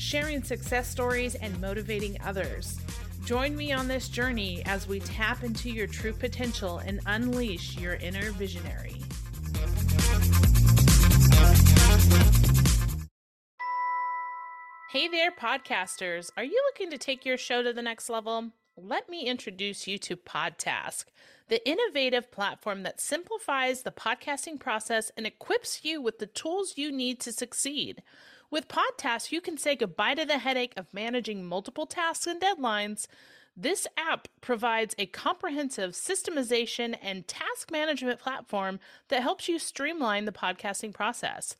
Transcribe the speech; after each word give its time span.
sharing 0.00 0.42
success 0.42 0.88
stories, 0.88 1.34
and 1.34 1.60
motivating 1.60 2.16
others. 2.24 2.78
Join 3.26 3.54
me 3.54 3.70
on 3.70 3.86
this 3.86 4.08
journey 4.08 4.62
as 4.64 4.88
we 4.88 4.98
tap 5.00 5.44
into 5.44 5.68
your 5.68 5.86
true 5.86 6.14
potential 6.14 6.78
and 6.78 7.00
unleash 7.04 7.76
your 7.78 7.94
inner 7.96 8.32
visionary. 8.32 8.96
Hey 14.90 15.06
there, 15.06 15.30
podcasters. 15.30 16.30
Are 16.36 16.44
you 16.44 16.60
looking 16.68 16.90
to 16.90 16.98
take 16.98 17.26
your 17.26 17.36
show 17.36 17.62
to 17.62 17.74
the 17.74 17.82
next 17.82 18.08
level? 18.08 18.50
Let 18.76 19.10
me 19.10 19.26
introduce 19.26 19.86
you 19.86 19.98
to 19.98 20.16
Podtask, 20.16 21.04
the 21.48 21.68
innovative 21.68 22.32
platform 22.32 22.84
that 22.84 23.00
simplifies 23.00 23.82
the 23.82 23.90
podcasting 23.90 24.58
process 24.58 25.12
and 25.14 25.26
equips 25.26 25.84
you 25.84 26.00
with 26.00 26.18
the 26.18 26.26
tools 26.26 26.74
you 26.76 26.90
need 26.90 27.20
to 27.20 27.32
succeed. 27.32 28.02
With 28.50 28.66
Podtask, 28.66 29.30
you 29.30 29.40
can 29.40 29.56
say 29.56 29.76
goodbye 29.76 30.14
to 30.14 30.24
the 30.24 30.38
headache 30.38 30.72
of 30.76 30.92
managing 30.92 31.44
multiple 31.46 31.86
tasks 31.86 32.26
and 32.26 32.40
deadlines. 32.40 33.06
This 33.56 33.86
app 33.96 34.26
provides 34.40 34.92
a 34.98 35.06
comprehensive 35.06 35.92
systemization 35.92 36.96
and 37.00 37.28
task 37.28 37.70
management 37.70 38.18
platform 38.18 38.80
that 39.06 39.22
helps 39.22 39.48
you 39.48 39.60
streamline 39.60 40.24
the 40.24 40.32
podcasting 40.32 40.92
process. 40.92 41.54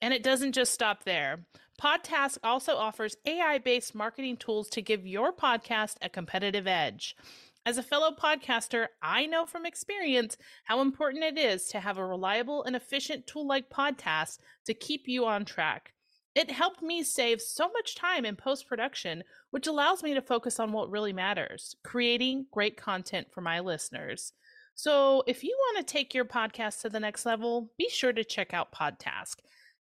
And 0.00 0.14
it 0.14 0.22
doesn't 0.22 0.52
just 0.52 0.72
stop 0.72 1.02
there. 1.02 1.40
Podtask 1.82 2.38
also 2.44 2.76
offers 2.76 3.16
AI 3.26 3.58
based 3.58 3.92
marketing 3.92 4.36
tools 4.36 4.68
to 4.68 4.82
give 4.82 5.04
your 5.04 5.32
podcast 5.32 5.96
a 6.00 6.08
competitive 6.08 6.68
edge. 6.68 7.16
As 7.64 7.76
a 7.76 7.82
fellow 7.82 8.12
podcaster, 8.12 8.86
I 9.02 9.26
know 9.26 9.46
from 9.46 9.66
experience 9.66 10.36
how 10.62 10.80
important 10.80 11.24
it 11.24 11.36
is 11.36 11.66
to 11.68 11.80
have 11.80 11.98
a 11.98 12.06
reliable 12.06 12.62
and 12.62 12.76
efficient 12.76 13.26
tool 13.26 13.44
like 13.44 13.68
Podtask 13.68 14.38
to 14.66 14.74
keep 14.74 15.08
you 15.08 15.26
on 15.26 15.44
track. 15.44 15.92
It 16.36 16.50
helped 16.50 16.82
me 16.82 17.02
save 17.02 17.40
so 17.40 17.70
much 17.72 17.94
time 17.94 18.26
in 18.26 18.36
post 18.36 18.68
production, 18.68 19.24
which 19.52 19.66
allows 19.66 20.02
me 20.02 20.12
to 20.12 20.20
focus 20.20 20.60
on 20.60 20.70
what 20.70 20.90
really 20.90 21.14
matters 21.14 21.76
creating 21.82 22.44
great 22.50 22.76
content 22.76 23.28
for 23.32 23.40
my 23.40 23.60
listeners. 23.60 24.34
So, 24.74 25.22
if 25.26 25.42
you 25.42 25.56
want 25.58 25.78
to 25.78 25.84
take 25.90 26.12
your 26.12 26.26
podcast 26.26 26.82
to 26.82 26.90
the 26.90 27.00
next 27.00 27.24
level, 27.24 27.70
be 27.78 27.88
sure 27.88 28.12
to 28.12 28.22
check 28.22 28.52
out 28.52 28.70
Podtask. 28.70 29.36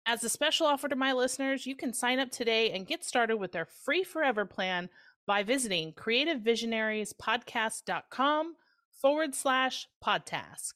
As 0.05 0.23
a 0.23 0.29
special 0.29 0.67
offer 0.67 0.87
to 0.87 0.95
my 0.95 1.11
listeners, 1.11 1.65
you 1.65 1.75
can 1.75 1.91
sign 1.91 2.19
up 2.19 2.29
today 2.29 2.69
and 2.69 2.85
get 2.85 3.03
started 3.03 3.37
with 3.37 3.51
their 3.51 3.65
free 3.65 4.03
forever 4.03 4.45
plan 4.45 4.89
by 5.25 5.41
visiting 5.41 5.91
creativevisionariespodcast.com 5.93 8.55
forward 9.01 9.33
slash 9.33 9.87
podtask. 10.05 10.73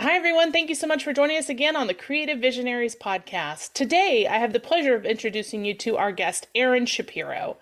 Hi, 0.00 0.16
everyone. 0.16 0.50
Thank 0.50 0.68
you 0.68 0.74
so 0.74 0.88
much 0.88 1.04
for 1.04 1.12
joining 1.12 1.36
us 1.38 1.48
again 1.48 1.76
on 1.76 1.86
the 1.86 1.94
Creative 1.94 2.38
Visionaries 2.38 2.96
podcast. 2.96 3.72
Today, 3.72 4.26
I 4.26 4.38
have 4.38 4.52
the 4.52 4.58
pleasure 4.58 4.96
of 4.96 5.06
introducing 5.06 5.64
you 5.64 5.74
to 5.74 5.96
our 5.96 6.10
guest, 6.10 6.48
Aaron 6.56 6.86
Shapiro. 6.86 7.56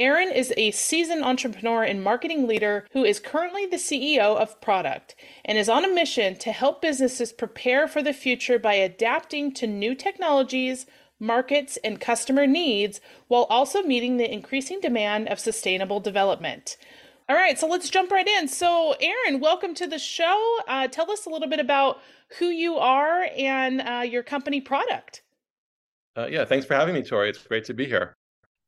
Aaron 0.00 0.32
is 0.32 0.52
a 0.56 0.72
seasoned 0.72 1.22
entrepreneur 1.22 1.84
and 1.84 2.02
marketing 2.02 2.48
leader 2.48 2.88
who 2.92 3.04
is 3.04 3.20
currently 3.20 3.66
the 3.66 3.76
CEO 3.76 4.36
of 4.36 4.60
Product 4.60 5.14
and 5.44 5.56
is 5.56 5.68
on 5.68 5.84
a 5.84 5.94
mission 5.94 6.34
to 6.38 6.50
help 6.50 6.82
businesses 6.82 7.32
prepare 7.32 7.86
for 7.86 8.02
the 8.02 8.12
future 8.12 8.58
by 8.58 8.74
adapting 8.74 9.52
to 9.52 9.68
new 9.68 9.94
technologies, 9.94 10.86
markets, 11.20 11.78
and 11.84 12.00
customer 12.00 12.44
needs 12.44 13.00
while 13.28 13.44
also 13.44 13.82
meeting 13.84 14.16
the 14.16 14.32
increasing 14.32 14.80
demand 14.80 15.28
of 15.28 15.38
sustainable 15.38 16.00
development. 16.00 16.76
All 17.26 17.36
right, 17.36 17.58
so 17.58 17.66
let's 17.66 17.88
jump 17.88 18.10
right 18.10 18.28
in. 18.28 18.48
So, 18.48 18.94
Aaron, 19.00 19.40
welcome 19.40 19.74
to 19.76 19.86
the 19.86 19.98
show. 19.98 20.58
Uh, 20.68 20.88
tell 20.88 21.10
us 21.10 21.24
a 21.24 21.30
little 21.30 21.48
bit 21.48 21.58
about 21.58 22.02
who 22.38 22.48
you 22.48 22.76
are 22.76 23.26
and 23.34 23.80
uh, 23.80 24.02
your 24.02 24.22
company 24.22 24.60
product. 24.60 25.22
Uh, 26.18 26.26
yeah, 26.26 26.44
thanks 26.44 26.66
for 26.66 26.74
having 26.74 26.94
me, 26.94 27.02
Tori. 27.02 27.30
It's 27.30 27.38
great 27.38 27.64
to 27.64 27.72
be 27.72 27.86
here. 27.86 28.14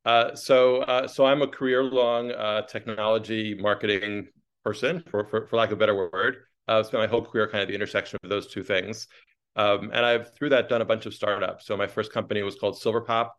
Uh, 0.05 0.33
so, 0.33 0.77
uh, 0.77 1.07
so 1.07 1.23
I'm 1.27 1.43
a 1.43 1.47
career-long 1.47 2.31
uh, 2.31 2.63
technology 2.63 3.53
marketing 3.53 4.29
person, 4.65 5.03
for, 5.07 5.25
for, 5.25 5.45
for 5.45 5.55
lack 5.55 5.69
of 5.69 5.73
a 5.73 5.79
better 5.79 6.09
word. 6.11 6.37
I've 6.67 6.87
spent 6.87 7.03
my 7.03 7.07
whole 7.07 7.21
career 7.21 7.47
kind 7.47 7.61
of 7.61 7.67
the 7.67 7.75
intersection 7.75 8.17
of 8.23 8.29
those 8.31 8.47
two 8.47 8.63
things. 8.63 9.07
Um, 9.55 9.91
and 9.93 10.03
I've 10.03 10.33
through 10.33 10.49
that 10.49 10.67
done 10.67 10.81
a 10.81 10.85
bunch 10.85 11.05
of 11.05 11.13
startups. 11.13 11.67
So 11.67 11.77
my 11.77 11.85
first 11.85 12.11
company 12.11 12.41
was 12.41 12.55
called 12.55 12.73
Silverpop, 12.75 13.29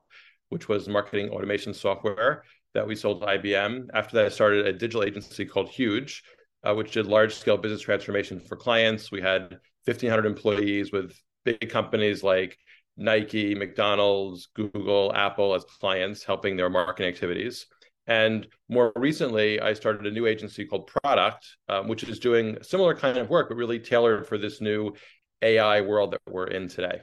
which 0.50 0.68
was 0.68 0.88
marketing 0.88 1.30
automation 1.30 1.74
software 1.74 2.44
that 2.74 2.86
we 2.86 2.94
sold 2.94 3.20
to 3.20 3.26
IBM. 3.26 3.88
After 3.94 4.16
that, 4.16 4.26
I 4.26 4.28
started 4.28 4.66
a 4.66 4.72
digital 4.72 5.02
agency 5.02 5.44
called 5.44 5.68
Huge, 5.68 6.22
uh, 6.64 6.74
which 6.74 6.92
did 6.92 7.06
large 7.06 7.34
scale 7.34 7.56
business 7.56 7.82
transformation 7.82 8.40
for 8.40 8.56
clients. 8.56 9.10
We 9.10 9.20
had 9.20 9.58
1,500 9.84 10.26
employees 10.26 10.92
with 10.92 11.12
big 11.44 11.70
companies 11.70 12.22
like 12.22 12.58
Nike, 12.96 13.54
McDonald's, 13.54 14.48
Google, 14.54 15.12
Apple 15.14 15.54
as 15.54 15.64
clients, 15.64 16.24
helping 16.24 16.56
their 16.56 16.68
marketing 16.68 17.08
activities. 17.08 17.66
And 18.06 18.46
more 18.68 18.92
recently, 18.96 19.60
I 19.60 19.74
started 19.74 20.06
a 20.06 20.10
new 20.10 20.26
agency 20.26 20.64
called 20.64 20.90
Product, 21.02 21.46
um, 21.68 21.88
which 21.88 22.04
is 22.04 22.18
doing 22.18 22.56
similar 22.62 22.94
kind 22.94 23.18
of 23.18 23.28
work, 23.28 23.50
but 23.50 23.56
really 23.56 23.78
tailored 23.78 24.26
for 24.26 24.38
this 24.38 24.60
new 24.60 24.94
AI 25.42 25.82
world 25.82 26.12
that 26.12 26.20
we're 26.28 26.46
in 26.46 26.68
today. 26.68 27.02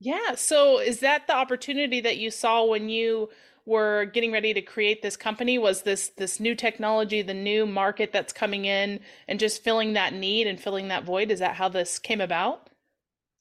Yeah. 0.00 0.34
So, 0.34 0.80
is 0.80 0.98
that 0.98 1.28
the 1.28 1.36
opportunity 1.36 2.00
that 2.00 2.18
you 2.18 2.32
saw 2.32 2.64
when 2.64 2.88
you 2.88 3.28
were 3.64 4.06
getting 4.06 4.32
ready 4.32 4.52
to 4.54 4.62
create 4.62 5.02
this 5.02 5.16
company 5.16 5.58
was 5.58 5.82
this 5.82 6.08
this 6.16 6.40
new 6.40 6.54
technology 6.54 7.22
the 7.22 7.34
new 7.34 7.66
market 7.66 8.12
that's 8.12 8.32
coming 8.32 8.64
in 8.64 9.00
and 9.28 9.38
just 9.38 9.62
filling 9.62 9.92
that 9.92 10.12
need 10.12 10.46
and 10.46 10.60
filling 10.60 10.88
that 10.88 11.04
void. 11.04 11.30
Is 11.30 11.38
that 11.38 11.54
how 11.54 11.68
this 11.68 11.98
came 11.98 12.20
about? 12.20 12.70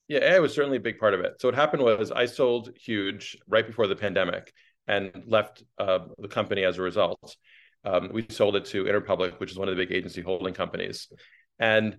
Yeah 0.08 0.20
AI 0.20 0.40
was 0.40 0.54
certainly 0.54 0.78
a 0.78 0.82
big 0.82 1.00
part 1.00 1.14
of 1.14 1.22
it. 1.22 1.40
So 1.40 1.48
what 1.48 1.56
happened 1.56 1.84
was 1.84 2.12
i 2.12 2.26
sold 2.26 2.72
huge 2.76 3.38
right 3.48 3.66
before 3.66 3.88
the 3.88 3.96
pandemic 3.96 4.54
and 4.88 5.24
left 5.26 5.64
uh, 5.78 6.00
the 6.18 6.28
company 6.28 6.64
as 6.64 6.78
a 6.78 6.82
result. 6.82 7.36
Um, 7.84 8.10
we 8.14 8.28
sold 8.30 8.56
it 8.56 8.66
to 8.66 8.84
interpublic 8.84 9.40
which 9.40 9.52
is 9.52 9.58
one 9.58 9.70
of 9.70 9.76
the 9.76 9.84
big 9.84 9.96
agency 9.96 10.22
holding 10.22 10.54
companies. 10.54 11.08
And 11.60 11.98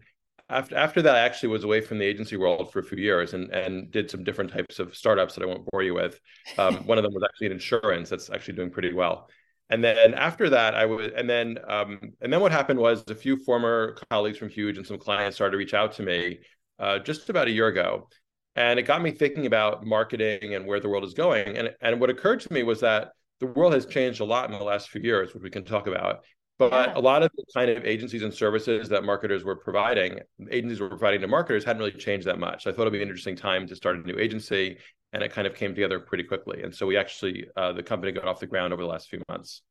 after 0.53 0.77
after 0.77 1.03
that, 1.03 1.17
I 1.17 1.21
actually 1.21 1.51
was 1.51 1.65
away 1.65 1.81
from 1.81 1.99
the 1.99 2.05
agency 2.05 2.37
world 2.37 2.73
for 2.73 2.79
a 2.79 2.85
few 2.85 2.99
years 2.99 3.35
and 3.35 3.51
and 3.51 3.91
did 3.91 4.11
some 4.11 4.25
different 4.25 4.53
types 4.53 4.79
of 4.79 4.97
startups 4.97 5.35
that 5.35 5.43
I 5.43 5.47
won't 5.47 5.67
bore 5.67 5.83
you 5.83 5.95
with. 5.95 6.21
Um, 6.59 6.77
one 6.87 6.99
of 6.99 7.05
them 7.05 7.15
was 7.15 7.25
actually 7.25 7.47
in 7.47 7.53
insurance 7.53 8.09
that's 8.09 8.31
actually 8.31 8.55
doing 8.55 8.71
pretty 8.71 8.93
well. 8.93 9.29
And 9.71 9.83
then 9.83 10.15
after 10.15 10.51
that, 10.51 10.75
I 10.75 10.85
was 10.85 11.11
and 11.17 11.29
then 11.29 11.59
um, 11.67 11.99
and 12.21 12.33
then 12.33 12.41
what 12.41 12.53
happened 12.53 12.79
was 12.79 13.05
a 13.09 13.15
few 13.15 13.37
former 13.37 13.97
colleagues 14.11 14.39
from 14.39 14.51
Huge 14.51 14.77
and 14.77 14.87
some 14.87 14.99
clients 14.99 15.37
started 15.37 15.53
to 15.53 15.59
reach 15.59 15.75
out 15.75 15.93
to 15.93 16.03
me 16.03 16.41
uh, 16.79 16.99
just 16.99 17.31
about 17.31 17.49
a 17.49 17.51
year 17.51 17.69
ago, 17.69 18.09
and 18.55 18.79
it 18.79 18.83
got 18.83 19.01
me 19.01 19.13
thinking 19.13 19.47
about 19.47 19.87
marketing 19.87 20.55
and 20.55 20.67
where 20.67 20.81
the 20.81 20.89
world 20.89 21.05
is 21.05 21.15
going. 21.15 21.57
And 21.57 21.75
and 21.81 22.01
what 22.01 22.11
occurred 22.11 22.41
to 22.41 22.53
me 22.53 22.63
was 22.63 22.81
that 22.81 23.13
the 23.41 23.47
world 23.47 23.73
has 23.73 23.87
changed 23.87 24.21
a 24.21 24.25
lot 24.25 24.51
in 24.51 24.59
the 24.59 24.65
last 24.65 24.91
few 24.91 25.01
years, 25.01 25.33
which 25.33 25.43
we 25.43 25.51
can 25.51 25.65
talk 25.65 25.87
about. 25.87 26.25
But 26.71 26.91
yeah. 26.91 26.99
a 26.99 27.01
lot 27.01 27.25
of 27.25 27.31
the 27.37 27.45
kind 27.53 27.71
of 27.71 27.85
agencies 27.85 28.23
and 28.23 28.33
services 28.33 28.89
that 28.91 29.03
marketers 29.03 29.43
were 29.43 29.57
providing, 29.57 30.21
agencies 30.49 30.81
were 30.81 30.89
providing 30.89 31.21
to 31.23 31.27
marketers 31.27 31.65
hadn't 31.65 31.81
really 31.81 31.91
changed 31.91 32.27
that 32.29 32.39
much. 32.39 32.63
So 32.63 32.71
I 32.71 32.73
thought 32.73 32.83
it'd 32.83 32.93
be 32.93 33.03
an 33.03 33.09
interesting 33.09 33.35
time 33.35 33.67
to 33.67 33.75
start 33.75 33.97
a 33.97 33.99
new 34.07 34.17
agency, 34.17 34.79
and 35.13 35.25
it 35.25 35.33
kind 35.33 35.49
of 35.49 35.57
came 35.57 35.75
together 35.75 35.99
pretty 35.99 36.23
quickly. 36.23 36.63
And 36.63 36.73
so 36.73 36.87
we 36.87 36.97
actually, 36.97 37.47
uh, 37.57 37.73
the 37.73 37.83
company 37.83 38.13
got 38.13 38.29
off 38.29 38.39
the 38.39 38.47
ground 38.47 38.73
over 38.73 38.81
the 38.81 38.89
last 38.89 39.09
few 39.09 39.21
months. 39.29 39.63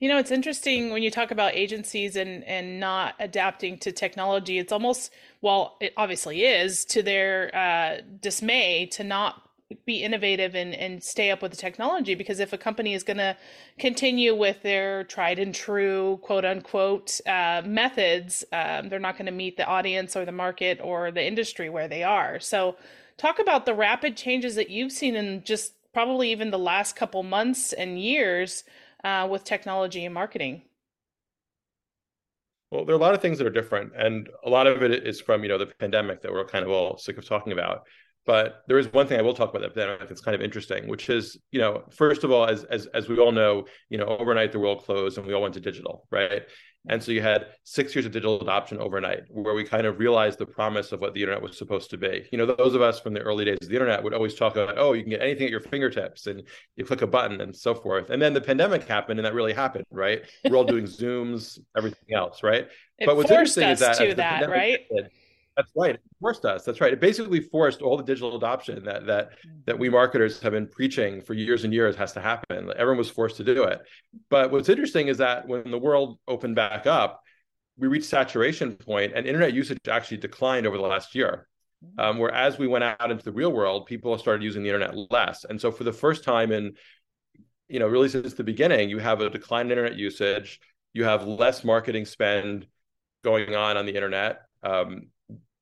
You 0.00 0.10
know, 0.10 0.18
it's 0.18 0.30
interesting 0.30 0.92
when 0.92 1.02
you 1.02 1.10
talk 1.10 1.30
about 1.30 1.54
agencies 1.54 2.16
and 2.16 2.44
and 2.44 2.78
not 2.78 3.14
adapting 3.18 3.78
to 3.78 3.92
technology. 3.92 4.58
It's 4.58 4.72
almost 4.72 5.12
well, 5.40 5.76
it 5.80 5.94
obviously 5.96 6.42
is 6.42 6.84
to 6.86 7.02
their 7.02 7.54
uh, 7.54 8.02
dismay 8.20 8.86
to 8.92 9.04
not 9.04 9.43
be 9.84 10.02
innovative 10.02 10.54
and, 10.54 10.74
and 10.74 11.02
stay 11.02 11.30
up 11.30 11.42
with 11.42 11.50
the 11.50 11.56
technology 11.56 12.14
because 12.14 12.40
if 12.40 12.52
a 12.52 12.58
company 12.58 12.94
is 12.94 13.02
going 13.02 13.16
to 13.16 13.36
continue 13.78 14.34
with 14.34 14.62
their 14.62 15.04
tried 15.04 15.38
and 15.38 15.54
true 15.54 16.18
quote 16.22 16.44
unquote 16.44 17.20
uh, 17.26 17.62
methods 17.64 18.44
um, 18.52 18.88
they're 18.88 18.98
not 18.98 19.16
going 19.16 19.26
to 19.26 19.32
meet 19.32 19.56
the 19.56 19.66
audience 19.66 20.16
or 20.16 20.24
the 20.24 20.32
market 20.32 20.80
or 20.82 21.10
the 21.10 21.24
industry 21.24 21.68
where 21.68 21.88
they 21.88 22.02
are. 22.02 22.40
So 22.40 22.76
talk 23.16 23.38
about 23.38 23.66
the 23.66 23.74
rapid 23.74 24.16
changes 24.16 24.54
that 24.56 24.70
you've 24.70 24.92
seen 24.92 25.16
in 25.16 25.42
just 25.44 25.74
probably 25.92 26.32
even 26.32 26.50
the 26.50 26.58
last 26.58 26.96
couple 26.96 27.22
months 27.22 27.72
and 27.72 28.00
years 28.00 28.64
uh, 29.04 29.28
with 29.30 29.44
technology 29.44 30.04
and 30.04 30.14
marketing. 30.14 30.62
Well 32.70 32.84
there 32.84 32.94
are 32.94 32.98
a 32.98 33.00
lot 33.00 33.14
of 33.14 33.22
things 33.22 33.38
that 33.38 33.46
are 33.46 33.50
different 33.50 33.92
and 33.96 34.28
a 34.44 34.50
lot 34.50 34.66
of 34.66 34.82
it 34.82 35.06
is 35.06 35.20
from 35.20 35.42
you 35.42 35.48
know 35.48 35.58
the 35.58 35.66
pandemic 35.66 36.22
that 36.22 36.32
we're 36.32 36.44
kind 36.44 36.64
of 36.64 36.70
all 36.70 36.98
sick 36.98 37.18
of 37.18 37.26
talking 37.26 37.52
about 37.52 37.84
But 38.26 38.62
there 38.68 38.78
is 38.78 38.90
one 38.92 39.06
thing 39.06 39.18
I 39.18 39.22
will 39.22 39.34
talk 39.34 39.50
about 39.50 39.62
that 39.62 39.74
pandemic 39.74 40.08
that's 40.08 40.20
kind 40.20 40.34
of 40.34 40.40
interesting, 40.40 40.88
which 40.88 41.10
is, 41.10 41.38
you 41.50 41.60
know, 41.60 41.82
first 41.90 42.24
of 42.24 42.30
all, 42.30 42.46
as 42.46 42.64
as 42.64 42.86
as 42.86 43.08
we 43.08 43.18
all 43.18 43.32
know, 43.32 43.66
you 43.90 43.98
know, 43.98 44.06
overnight 44.06 44.52
the 44.52 44.58
world 44.58 44.84
closed 44.84 45.18
and 45.18 45.26
we 45.26 45.34
all 45.34 45.42
went 45.42 45.54
to 45.54 45.60
digital, 45.60 46.06
right? 46.10 46.42
And 46.88 47.02
so 47.02 47.12
you 47.12 47.22
had 47.22 47.46
six 47.64 47.94
years 47.94 48.04
of 48.04 48.12
digital 48.12 48.40
adoption 48.40 48.78
overnight, 48.78 49.22
where 49.30 49.54
we 49.54 49.64
kind 49.64 49.86
of 49.86 49.98
realized 49.98 50.38
the 50.38 50.44
promise 50.44 50.92
of 50.92 51.00
what 51.00 51.14
the 51.14 51.22
internet 51.22 51.42
was 51.42 51.56
supposed 51.56 51.88
to 51.90 51.96
be. 51.96 52.28
You 52.30 52.36
know, 52.36 52.44
those 52.44 52.74
of 52.74 52.82
us 52.82 53.00
from 53.00 53.14
the 53.14 53.20
early 53.20 53.46
days 53.46 53.58
of 53.62 53.68
the 53.68 53.74
internet 53.74 54.02
would 54.02 54.12
always 54.12 54.34
talk 54.34 54.56
about, 54.56 54.76
oh, 54.76 54.92
you 54.92 55.02
can 55.02 55.10
get 55.10 55.22
anything 55.22 55.46
at 55.46 55.50
your 55.50 55.60
fingertips 55.60 56.26
and 56.26 56.42
you 56.76 56.84
click 56.84 57.00
a 57.00 57.06
button 57.06 57.40
and 57.40 57.56
so 57.56 57.74
forth. 57.74 58.10
And 58.10 58.20
then 58.20 58.34
the 58.34 58.40
pandemic 58.40 58.84
happened 58.84 59.18
and 59.18 59.24
that 59.24 59.32
really 59.32 59.54
happened, 59.54 59.86
right? 59.90 60.24
We're 60.44 60.56
all 60.56 60.64
doing 60.64 60.84
Zooms, 60.84 61.58
everything 61.74 62.14
else, 62.14 62.42
right? 62.42 62.68
It 62.98 63.06
but 63.06 63.16
what's 63.16 63.30
interesting 63.30 63.68
is 63.68 63.80
that, 63.80 63.96
to 63.96 64.14
that 64.16 64.50
right? 64.50 64.80
Happened, 64.90 65.10
that's 65.56 65.70
right. 65.76 65.94
It 65.94 66.00
forced 66.20 66.44
us. 66.44 66.64
That's 66.64 66.80
right. 66.80 66.92
It 66.92 67.00
basically 67.00 67.40
forced 67.40 67.80
all 67.80 67.96
the 67.96 68.02
digital 68.02 68.36
adoption 68.36 68.84
that 68.84 69.06
that 69.06 69.30
that 69.66 69.78
we 69.78 69.88
marketers 69.88 70.40
have 70.40 70.52
been 70.52 70.66
preaching 70.66 71.20
for 71.20 71.34
years 71.34 71.64
and 71.64 71.72
years 71.72 71.94
has 71.96 72.12
to 72.14 72.20
happen. 72.20 72.70
Everyone 72.76 72.98
was 72.98 73.10
forced 73.10 73.36
to 73.36 73.44
do 73.44 73.64
it. 73.64 73.80
But 74.30 74.50
what's 74.50 74.68
interesting 74.68 75.08
is 75.08 75.18
that 75.18 75.46
when 75.46 75.70
the 75.70 75.78
world 75.78 76.18
opened 76.26 76.56
back 76.56 76.86
up, 76.86 77.22
we 77.76 77.88
reached 77.88 78.06
saturation 78.06 78.74
point, 78.76 79.12
and 79.14 79.26
internet 79.26 79.52
usage 79.52 79.78
actually 79.88 80.18
declined 80.18 80.66
over 80.66 80.76
the 80.76 80.82
last 80.82 81.14
year. 81.14 81.48
Um, 81.98 82.18
where 82.18 82.32
as 82.32 82.58
we 82.58 82.66
went 82.66 82.82
out 82.82 83.10
into 83.10 83.22
the 83.22 83.32
real 83.32 83.52
world, 83.52 83.84
people 83.84 84.16
started 84.16 84.42
using 84.42 84.62
the 84.62 84.70
internet 84.70 84.96
less. 85.10 85.44
And 85.44 85.60
so 85.60 85.70
for 85.70 85.84
the 85.84 85.92
first 85.92 86.24
time 86.24 86.50
in, 86.50 86.76
you 87.68 87.78
know, 87.78 87.86
really 87.86 88.08
since 88.08 88.32
the 88.32 88.42
beginning, 88.42 88.88
you 88.88 88.98
have 88.98 89.20
a 89.20 89.28
decline 89.28 89.66
in 89.66 89.72
internet 89.72 89.98
usage. 89.98 90.60
You 90.94 91.04
have 91.04 91.26
less 91.26 91.62
marketing 91.62 92.06
spend 92.06 92.66
going 93.22 93.54
on 93.54 93.76
on 93.76 93.84
the 93.84 93.94
internet. 93.94 94.42
Um, 94.62 95.08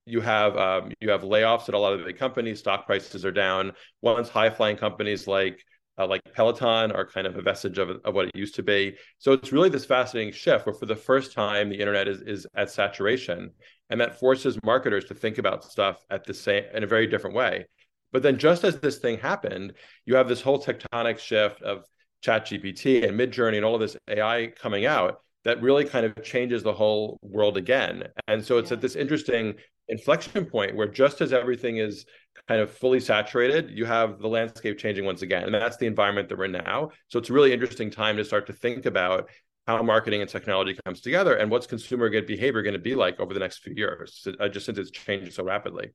you 0.06 0.20
have 0.20 0.56
um, 0.56 0.93
you 1.00 1.10
have 1.10 1.22
layoffs 1.22 1.69
at 1.69 1.75
a 1.75 1.78
lot 1.78 1.93
of 1.93 2.00
the 2.00 2.06
big 2.06 2.19
companies. 2.19 2.58
Stock 2.58 2.87
prices 2.87 3.25
are 3.25 3.32
down. 3.32 3.72
Once 4.00 4.28
high 4.28 4.50
flying 4.50 4.76
companies 4.76 5.26
like 5.26 5.64
uh, 5.99 6.06
like 6.06 6.22
Peloton 6.34 6.90
are 6.93 7.06
kind 7.06 7.26
of 7.26 7.37
a 7.37 7.43
vestige 7.43 7.78
of, 7.78 7.90
of 8.04 8.14
what 8.14 8.26
it 8.26 8.37
used 8.37 8.54
to 8.56 8.62
be. 8.62 8.96
So 9.19 9.32
it's 9.32 9.52
really 9.52 9.69
this 9.69 9.84
fascinating 9.84 10.32
shift 10.32 10.66
where 10.66 10.75
for 10.75 10.87
the 10.87 10.96
first 10.96 11.32
time 11.32 11.69
the 11.69 11.78
internet 11.78 12.08
is 12.08 12.20
is 12.22 12.46
at 12.54 12.70
saturation, 12.70 13.50
and 13.90 14.00
that 14.00 14.19
forces 14.19 14.58
marketers 14.64 15.04
to 15.06 15.14
think 15.14 15.38
about 15.38 15.64
stuff 15.64 16.05
at 16.10 16.25
the 16.25 16.34
same 16.34 16.64
in 16.75 16.82
a 16.82 16.87
very 16.88 17.06
different 17.06 17.37
way. 17.37 17.66
But 18.12 18.22
then 18.22 18.38
just 18.38 18.64
as 18.64 18.78
this 18.78 18.98
thing 18.98 19.19
happened, 19.19 19.75
you 20.05 20.16
have 20.16 20.28
this 20.28 20.43
whole 20.43 20.62
tectonic 20.62 21.19
shift 21.19 21.62
of 21.62 21.84
ChatGPT 22.22 23.06
and 23.06 23.19
Midjourney 23.19 23.56
and 23.56 23.64
all 23.64 23.75
of 23.75 23.81
this 23.81 23.96
AI 24.08 24.52
coming 24.60 24.84
out 24.84 25.20
that 25.44 25.60
really 25.60 25.84
kind 25.84 26.06
of 26.06 26.22
changes 26.22 26.62
the 26.62 26.72
whole 26.72 27.18
world 27.22 27.56
again. 27.56 28.04
And 28.28 28.44
so 28.44 28.58
it's 28.58 28.70
yeah. 28.70 28.76
at 28.76 28.80
this 28.80 28.96
interesting 28.96 29.54
inflection 29.88 30.44
point 30.46 30.76
where 30.76 30.86
just 30.86 31.20
as 31.20 31.32
everything 31.32 31.78
is 31.78 32.06
kind 32.48 32.60
of 32.60 32.70
fully 32.70 33.00
saturated, 33.00 33.70
you 33.70 33.84
have 33.84 34.20
the 34.20 34.28
landscape 34.28 34.78
changing 34.78 35.04
once 35.04 35.22
again. 35.22 35.44
And 35.44 35.54
that's 35.54 35.76
the 35.76 35.86
environment 35.86 36.28
that 36.28 36.38
we're 36.38 36.44
in 36.44 36.52
now. 36.52 36.90
So 37.08 37.18
it's 37.18 37.30
a 37.30 37.32
really 37.32 37.52
interesting 37.52 37.90
time 37.90 38.16
to 38.16 38.24
start 38.24 38.46
to 38.46 38.52
think 38.52 38.86
about 38.86 39.28
how 39.66 39.82
marketing 39.82 40.20
and 40.20 40.30
technology 40.30 40.76
comes 40.84 41.00
together 41.00 41.34
and 41.34 41.50
what's 41.50 41.66
consumer 41.66 42.08
good 42.08 42.26
behavior 42.26 42.62
going 42.62 42.72
to 42.72 42.80
be 42.80 42.94
like 42.94 43.20
over 43.20 43.34
the 43.34 43.40
next 43.40 43.58
few 43.58 43.74
years, 43.76 44.26
uh, 44.40 44.48
just 44.48 44.66
since 44.66 44.78
it's 44.78 44.90
changing 44.90 45.30
so 45.30 45.44
rapidly. 45.44 45.90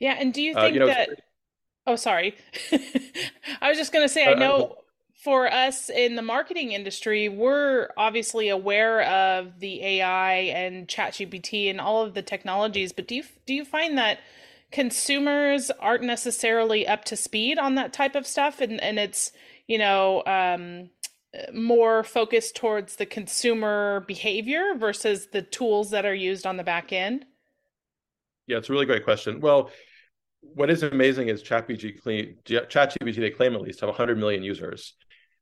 Yeah. 0.00 0.16
And 0.18 0.32
do 0.32 0.42
you 0.42 0.54
think 0.54 0.64
uh, 0.64 0.68
you 0.68 0.80
know, 0.80 0.86
that? 0.86 1.10
Oh, 1.86 1.96
sorry. 1.96 2.36
I 3.60 3.68
was 3.68 3.78
just 3.78 3.92
going 3.92 4.06
to 4.06 4.12
say, 4.12 4.26
I 4.26 4.32
uh, 4.32 4.38
know 4.38 4.76
for 5.18 5.52
us 5.52 5.90
in 5.90 6.14
the 6.14 6.22
marketing 6.22 6.72
industry, 6.72 7.28
we're 7.28 7.88
obviously 7.96 8.48
aware 8.48 9.02
of 9.02 9.58
the 9.58 9.82
AI 9.82 10.34
and 10.34 10.86
ChatGPT 10.86 11.68
and 11.68 11.80
all 11.80 12.04
of 12.04 12.14
the 12.14 12.22
technologies, 12.22 12.92
but 12.92 13.08
do 13.08 13.16
you 13.16 13.24
do 13.44 13.52
you 13.52 13.64
find 13.64 13.98
that 13.98 14.20
consumers 14.70 15.70
aren't 15.80 16.04
necessarily 16.04 16.86
up 16.86 17.04
to 17.06 17.16
speed 17.16 17.58
on 17.58 17.74
that 17.74 17.92
type 17.92 18.14
of 18.14 18.26
stuff 18.26 18.60
and 18.60 18.80
and 18.80 18.98
it's, 18.98 19.32
you 19.66 19.76
know, 19.76 20.22
um, 20.24 20.90
more 21.52 22.04
focused 22.04 22.54
towards 22.54 22.96
the 22.96 23.06
consumer 23.06 24.04
behavior 24.06 24.74
versus 24.76 25.28
the 25.32 25.42
tools 25.42 25.90
that 25.90 26.06
are 26.06 26.14
used 26.14 26.46
on 26.46 26.56
the 26.56 26.64
back 26.64 26.92
end? 26.92 27.26
Yeah, 28.46 28.58
it's 28.58 28.68
a 28.68 28.72
really 28.72 28.86
great 28.86 29.04
question. 29.04 29.40
Well, 29.40 29.70
what 30.40 30.70
is 30.70 30.84
amazing 30.84 31.28
is 31.28 31.42
ChatGPT, 31.42 32.36
ChatGPT, 32.46 33.16
they 33.16 33.30
claim 33.30 33.56
at 33.56 33.60
least 33.60 33.80
have 33.80 33.88
100 33.88 34.16
million 34.16 34.44
users 34.44 34.94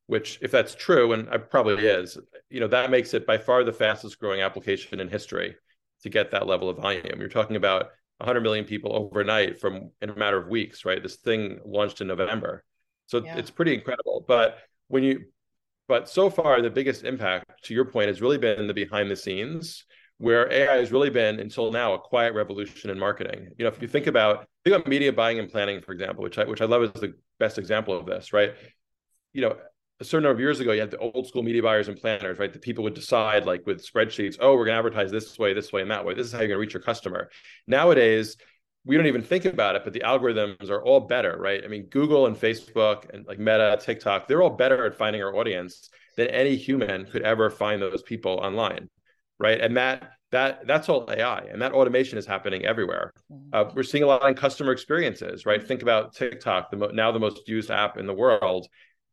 which 0.07 0.39
if 0.41 0.51
that's 0.51 0.75
true 0.75 1.13
and 1.13 1.29
it 1.29 1.51
probably 1.51 1.85
is 1.85 2.17
you 2.49 2.61
know 2.61 2.69
that 2.69 2.91
makes 2.91 3.13
it 3.15 3.27
by 3.27 3.37
far 3.37 3.65
the 3.65 3.73
fastest 3.73 4.19
growing 4.21 4.41
application 4.41 5.01
in 5.01 5.09
history 5.09 5.57
to 6.03 6.11
get 6.11 6.31
that 6.31 6.47
level 6.47 6.69
of 6.69 6.77
volume. 6.77 7.19
You're 7.19 7.29
talking 7.29 7.57
about 7.57 7.91
100 8.19 8.41
million 8.41 8.65
people 8.65 8.95
overnight 8.95 9.61
from 9.61 9.91
in 10.01 10.11
a 10.11 10.17
matter 10.17 10.39
of 10.39 10.49
weeks 10.49 10.85
right? 10.85 11.03
This 11.03 11.17
thing 11.17 11.61
launched 11.65 12.01
in 12.01 12.07
november. 12.07 12.65
So 13.07 13.23
yeah. 13.25 13.37
it's 13.37 13.51
pretty 13.51 13.75
incredible. 13.75 14.25
But 14.27 14.59
when 14.89 15.03
you 15.03 15.25
but 15.89 16.09
so 16.09 16.31
far 16.31 16.63
the 16.63 16.71
biggest 16.71 17.05
impact 17.05 17.65
to 17.65 17.75
your 17.75 17.85
point 17.85 18.09
has 18.09 18.21
really 18.21 18.39
been 18.39 18.67
the 18.67 18.75
behind 18.75 19.11
the 19.11 19.17
scenes 19.17 19.85
where 20.19 20.51
ai 20.51 20.77
has 20.77 20.93
really 20.93 21.11
been 21.11 21.39
until 21.41 21.71
now 21.71 21.93
a 21.93 21.99
quiet 21.99 22.35
revolution 22.35 22.91
in 22.91 22.99
marketing. 22.99 23.51
You 23.59 23.65
know 23.65 23.71
if 23.71 23.83
you 23.83 23.89
think 23.89 24.07
about 24.07 24.47
think 24.65 24.77
about 24.77 24.89
media 24.89 25.13
buying 25.13 25.39
and 25.39 25.51
planning 25.51 25.81
for 25.81 25.93
example 25.93 26.23
which 26.23 26.39
i 26.39 26.45
which 26.45 26.61
i 26.61 26.65
love 26.65 26.83
is 26.83 26.93
the 26.93 27.15
best 27.39 27.59
example 27.59 27.97
of 27.99 28.07
this 28.07 28.33
right? 28.33 28.55
You 29.33 29.43
know 29.43 29.57
a 30.01 30.05
certain 30.05 30.25
number 30.25 30.35
of 30.35 30.41
years 30.41 30.61
ago, 30.61 30.73
you 30.73 30.81
had 30.81 30.91
the 30.91 30.99
old 30.99 31.27
school 31.27 31.43
media 31.43 31.63
buyers 31.63 31.89
and 31.89 31.97
planners, 31.97 32.39
right? 32.39 32.53
The 32.53 32.59
people 32.59 32.85
would 32.85 32.95
decide, 32.95 33.47
like 33.47 33.67
with 33.67 33.85
spreadsheets, 33.85 34.37
oh, 34.41 34.55
we're 34.55 34.67
going 34.67 34.75
to 34.75 34.79
advertise 34.79 35.11
this 35.11 35.39
way, 35.39 35.55
this 35.55 35.73
way, 35.73 35.83
and 35.83 35.91
that 35.91 36.05
way. 36.05 36.15
This 36.15 36.27
is 36.27 36.33
how 36.33 36.41
you're 36.41 36.49
going 36.49 36.57
to 36.57 36.61
reach 36.61 36.75
your 36.75 36.83
customer. 36.83 37.31
Nowadays, 37.67 38.37
we 38.85 38.97
don't 38.97 39.07
even 39.07 39.23
think 39.23 39.47
about 39.47 39.75
it, 39.75 39.83
but 39.85 39.93
the 39.93 40.01
algorithms 40.01 40.71
are 40.71 40.83
all 40.83 41.01
better, 41.01 41.37
right? 41.39 41.65
I 41.65 41.69
mean, 41.69 41.87
Google 41.87 42.27
and 42.27 42.37
Facebook 42.37 43.13
and 43.13 43.27
like 43.27 43.39
Meta, 43.39 43.79
TikTok, 43.81 44.29
they're 44.29 44.43
all 44.43 44.51
better 44.51 44.85
at 44.87 44.97
finding 44.97 45.23
our 45.23 45.35
audience 45.35 45.91
than 46.17 46.29
any 46.29 46.57
human 46.57 47.07
could 47.07 47.23
ever 47.23 47.51
find 47.51 47.81
those 47.81 48.03
people 48.03 48.33
online, 48.33 48.89
right? 49.39 49.61
And 49.61 49.77
that 49.77 50.13
that 50.33 50.67
that's 50.67 50.89
all 50.89 51.09
AI, 51.11 51.39
and 51.51 51.63
that 51.63 51.73
automation 51.73 52.19
is 52.19 52.27
happening 52.27 52.65
everywhere. 52.65 53.13
Mm-hmm. 53.33 53.49
Uh, 53.53 53.73
we're 53.75 53.83
seeing 53.83 54.05
a 54.05 54.07
lot 54.07 54.27
in 54.29 54.35
customer 54.35 54.73
experiences, 54.73 55.47
right? 55.47 55.65
Think 55.65 55.83
about 55.83 56.15
TikTok, 56.15 56.71
the 56.71 56.77
mo- 56.77 56.91
now 56.93 57.13
the 57.13 57.21
most 57.21 57.49
used 57.49 57.71
app 57.71 57.97
in 57.97 58.07
the 58.07 58.15
world, 58.15 58.67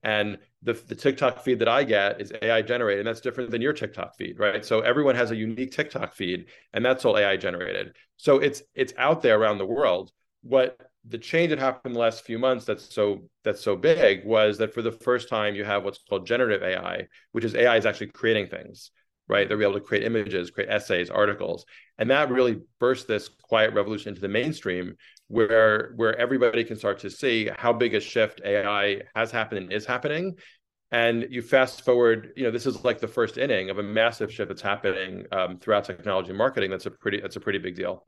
and 0.04 0.38
the, 0.62 0.74
the 0.74 0.96
TikTok 0.96 1.44
feed 1.44 1.60
that 1.60 1.68
I 1.70 1.84
get 1.84 2.20
is 2.20 2.34
AI 2.42 2.62
generated, 2.62 3.00
and 3.00 3.08
that's 3.08 3.22
different 3.22 3.52
than 3.52 3.62
your 3.62 3.74
TikTok 3.74 4.16
feed, 4.18 4.38
right? 4.40 4.64
So 4.64 4.82
everyone 4.82 5.16
has 5.16 5.32
a 5.32 5.36
unique 5.36 5.72
TikTok 5.72 6.14
feed, 6.14 6.48
and 6.74 6.86
that's 6.86 7.06
all 7.06 7.18
AI 7.18 7.38
generated. 7.38 7.96
So 8.18 8.40
it's 8.40 8.62
it's 8.76 8.94
out 8.98 9.22
there 9.22 9.40
around 9.40 9.58
the 9.58 9.66
world. 9.66 10.12
What 10.42 10.78
the 11.08 11.18
change 11.18 11.50
that 11.50 11.60
happened 11.60 11.92
in 11.92 11.94
the 11.94 12.00
last 12.00 12.24
few 12.26 12.40
months 12.40 12.66
that's 12.66 12.94
so 12.94 13.24
that's 13.44 13.62
so 13.62 13.76
big 13.76 14.26
was 14.26 14.58
that 14.58 14.74
for 14.74 14.82
the 14.82 14.92
first 14.92 15.30
time 15.30 15.56
you 15.56 15.64
have 15.66 15.84
what's 15.84 16.00
called 16.10 16.28
generative 16.28 16.64
AI, 16.64 17.08
which 17.32 17.46
is 17.46 17.56
AI 17.56 17.78
is 17.78 17.86
actually 17.86 18.08
creating 18.08 18.48
things, 18.48 18.92
right? 19.28 19.48
They're 19.48 19.58
be 19.58 19.64
able 19.64 19.74
to 19.76 19.82
create 19.82 20.04
images, 20.04 20.52
create 20.52 20.70
essays, 20.70 21.10
articles, 21.10 21.66
and 21.98 22.10
that 22.10 22.30
really 22.30 22.62
burst 22.80 23.08
this 23.08 23.30
quiet 23.30 23.74
revolution 23.74 24.10
into 24.10 24.22
the 24.22 24.28
mainstream 24.28 24.96
where 25.28 25.94
where 25.96 26.18
everybody 26.18 26.64
can 26.64 26.78
start 26.78 27.00
to 27.00 27.10
see 27.10 27.50
how 27.56 27.74
big 27.74 27.96
a 27.96 28.00
shift 28.00 28.42
AI 28.46 29.02
has 29.16 29.32
happened 29.32 29.64
and 29.64 29.74
is 29.74 29.86
happening. 29.86 30.36
And 30.92 31.26
you 31.32 31.42
fast 31.42 31.84
forward, 31.84 32.34
you 32.36 32.44
know, 32.44 32.52
this 32.52 32.68
is 32.68 32.84
like 32.84 33.00
the 33.00 33.08
first 33.08 33.38
inning 33.38 33.72
of 33.72 33.80
a 33.80 33.84
massive 33.84 34.32
shift 34.32 34.50
that's 34.50 34.62
happening 34.62 35.26
um, 35.32 35.58
throughout 35.58 35.86
technology 35.86 36.30
and 36.30 36.38
marketing. 36.38 36.70
That's 36.70 36.86
a 36.86 36.92
pretty 36.92 37.20
that's 37.20 37.36
a 37.36 37.40
pretty 37.40 37.60
big 37.60 37.76
deal. 37.76 38.06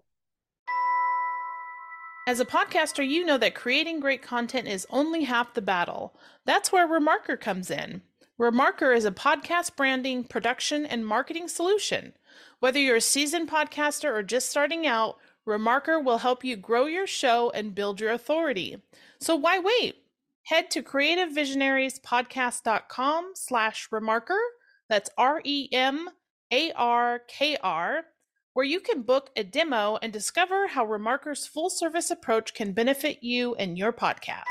As 2.28 2.40
a 2.40 2.46
podcaster, 2.46 3.08
you 3.08 3.24
know 3.24 3.38
that 3.38 3.54
creating 3.54 4.00
great 4.00 4.24
content 4.24 4.68
is 4.68 4.88
only 4.90 5.26
half 5.26 5.54
the 5.54 5.62
battle. 5.62 6.16
That's 6.44 6.72
where 6.72 6.88
Remarkr 6.88 7.40
comes 7.40 7.70
in. 7.70 8.02
Remarkr 8.40 8.96
is 8.96 9.06
a 9.06 9.12
podcast 9.12 9.76
branding, 9.76 10.24
production, 10.24 10.86
and 10.86 11.06
marketing 11.06 11.48
solution. 11.48 12.14
Whether 12.60 12.80
you're 12.80 12.98
a 12.98 13.02
seasoned 13.02 13.50
podcaster 13.50 14.12
or 14.12 14.24
just 14.24 14.50
starting 14.50 14.88
out, 14.88 15.18
Remarkr 15.48 16.04
will 16.04 16.18
help 16.18 16.44
you 16.44 16.56
grow 16.56 16.86
your 16.86 17.06
show 17.08 17.52
and 17.52 17.76
build 17.76 18.02
your 18.02 18.12
authority. 18.12 18.82
So 19.20 19.36
why 19.36 19.60
wait? 19.60 19.98
Head 20.44 20.72
to 20.72 20.82
creativevisionariespodcast.com 20.84 23.32
slash 23.36 23.90
remarkr. 23.90 24.38
That's 24.90 25.10
R-E-M-A-R-K-R, 25.18 26.12
where 28.54 28.66
you 28.66 28.80
can 28.80 29.02
book 29.02 29.32
a 29.36 29.44
demo 29.44 29.98
and 30.02 30.14
discover 30.14 30.68
how 30.68 30.86
Remarkr's 30.86 31.48
full 31.48 31.70
service 31.70 32.12
approach 32.12 32.54
can 32.54 32.72
benefit 32.74 33.24
you 33.24 33.56
and 33.56 33.78
your 33.78 33.92
podcast. 33.92 34.44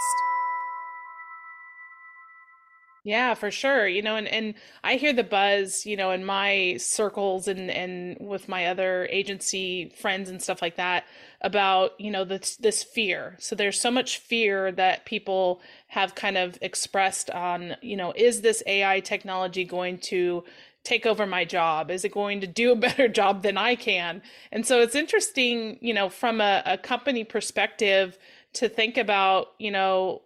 Yeah, 3.07 3.35
for 3.35 3.51
sure. 3.51 3.87
You 3.87 4.01
know, 4.01 4.17
and, 4.17 4.27
and 4.27 4.55
I 4.83 4.97
hear 4.97 5.13
the 5.13 5.23
buzz, 5.25 5.85
you 5.85 5.95
know, 5.95 6.11
in 6.13 6.25
my 6.25 6.77
circles 6.79 7.47
and, 7.49 7.71
and 7.71 8.17
with 8.19 8.49
my 8.49 8.67
other 8.67 9.07
agency 9.11 9.93
friends 10.01 10.31
and 10.31 10.41
stuff 10.41 10.63
like 10.63 10.77
that 10.77 11.05
about, 11.43 12.01
you 12.01 12.11
know, 12.11 12.25
this 12.25 12.57
this 12.57 12.83
fear. 12.83 13.37
So 13.39 13.55
there's 13.55 13.79
so 13.79 13.91
much 13.91 14.19
fear 14.19 14.73
that 14.73 15.05
people 15.05 15.61
have 15.89 16.15
kind 16.15 16.39
of 16.39 16.57
expressed 16.63 17.29
on, 17.31 17.77
you 17.83 17.97
know, 17.97 18.15
is 18.17 18.41
this 18.41 18.63
AI 18.67 19.01
technology 19.01 19.65
going 19.67 19.99
to 19.99 20.43
take 20.83 21.05
over 21.05 21.27
my 21.27 21.45
job? 21.45 21.91
Is 21.91 22.07
it 22.07 22.13
going 22.13 22.41
to 22.41 22.47
do 22.47 22.73
a 22.73 22.77
better 22.87 23.07
job 23.09 23.43
than 23.43 23.59
I 23.59 23.75
can? 23.75 24.23
And 24.51 24.67
so 24.67 24.81
it's 24.81 24.95
interesting, 24.95 25.77
you 25.83 25.93
know, 25.93 26.09
from 26.09 26.41
a, 26.41 26.63
a 26.65 26.79
company 26.79 27.25
perspective 27.25 28.17
to 28.55 28.69
think 28.69 28.97
about, 28.97 29.49
you 29.59 29.71
know, 29.71 30.23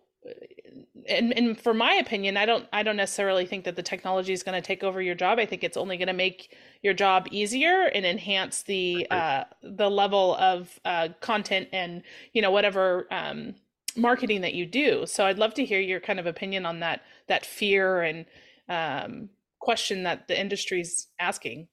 and, 1.08 1.36
and 1.36 1.58
for 1.58 1.72
my 1.74 1.94
opinion, 1.94 2.36
I 2.36 2.46
don't 2.46 2.66
I 2.72 2.82
don't 2.82 2.96
necessarily 2.96 3.46
think 3.46 3.64
that 3.64 3.76
the 3.76 3.82
technology 3.82 4.32
is 4.32 4.42
going 4.42 4.60
to 4.60 4.66
take 4.66 4.84
over 4.84 5.00
your 5.00 5.14
job. 5.14 5.38
I 5.38 5.46
think 5.46 5.64
it's 5.64 5.76
only 5.76 5.96
going 5.96 6.08
to 6.08 6.12
make 6.12 6.56
your 6.82 6.94
job 6.94 7.28
easier 7.30 7.84
and 7.94 8.04
enhance 8.04 8.62
the 8.62 9.06
uh, 9.10 9.44
the 9.62 9.90
level 9.90 10.36
of 10.36 10.78
uh, 10.84 11.08
content 11.20 11.68
and 11.72 12.02
you 12.32 12.42
know 12.42 12.50
whatever 12.50 13.06
um, 13.10 13.54
marketing 13.96 14.42
that 14.42 14.54
you 14.54 14.66
do. 14.66 15.06
So 15.06 15.26
I'd 15.26 15.38
love 15.38 15.54
to 15.54 15.64
hear 15.64 15.80
your 15.80 16.00
kind 16.00 16.20
of 16.20 16.26
opinion 16.26 16.66
on 16.66 16.80
that 16.80 17.02
that 17.26 17.46
fear 17.46 18.02
and 18.02 18.26
um, 18.68 19.30
question 19.58 20.02
that 20.02 20.28
the 20.28 20.38
industry's 20.38 21.08
asking. 21.18 21.68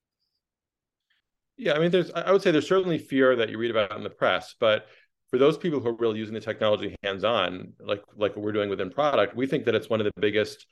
Yeah, 1.58 1.74
I 1.74 1.80
mean, 1.80 1.92
there's 1.92 2.12
I 2.12 2.32
would 2.32 2.42
say 2.42 2.52
there's 2.52 2.68
certainly 2.68 2.98
fear 2.98 3.36
that 3.36 3.50
you 3.50 3.58
read 3.58 3.72
about 3.72 3.96
in 3.96 4.04
the 4.04 4.10
press, 4.10 4.56
but 4.60 4.88
for 5.36 5.39
those 5.39 5.58
people 5.58 5.82
who 5.82 5.89
are 5.89 5.96
really 5.96 6.18
using 6.18 6.34
the 6.34 6.39
technology 6.39 6.96
hands-on, 7.04 7.74
like 7.82 8.01
like 8.15 8.38
what 8.38 8.46
we're 8.46 8.54
doing 8.54 8.70
within 8.70 8.89
product, 8.89 9.36
we 9.36 9.46
think 9.46 9.65
that 9.65 9.75
it's 9.75 9.89
one 9.89 10.00
of 10.00 10.06
the 10.06 10.22
biggest 10.22 10.65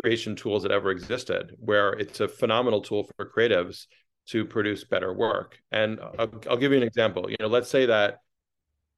creation 0.00 0.34
tools 0.34 0.62
that 0.62 0.72
ever 0.72 0.90
existed, 0.90 1.54
where 1.58 1.92
it's 1.92 2.20
a 2.20 2.26
phenomenal 2.26 2.80
tool 2.80 3.06
for 3.14 3.30
creatives 3.30 3.84
to 4.28 4.46
produce 4.46 4.84
better 4.84 5.12
work. 5.12 5.58
And 5.70 6.00
I'll, 6.18 6.32
I'll 6.48 6.56
give 6.56 6.72
you 6.72 6.78
an 6.78 6.82
example. 6.82 7.28
You 7.28 7.36
know, 7.38 7.46
let's 7.46 7.68
say 7.68 7.84
that 7.84 8.20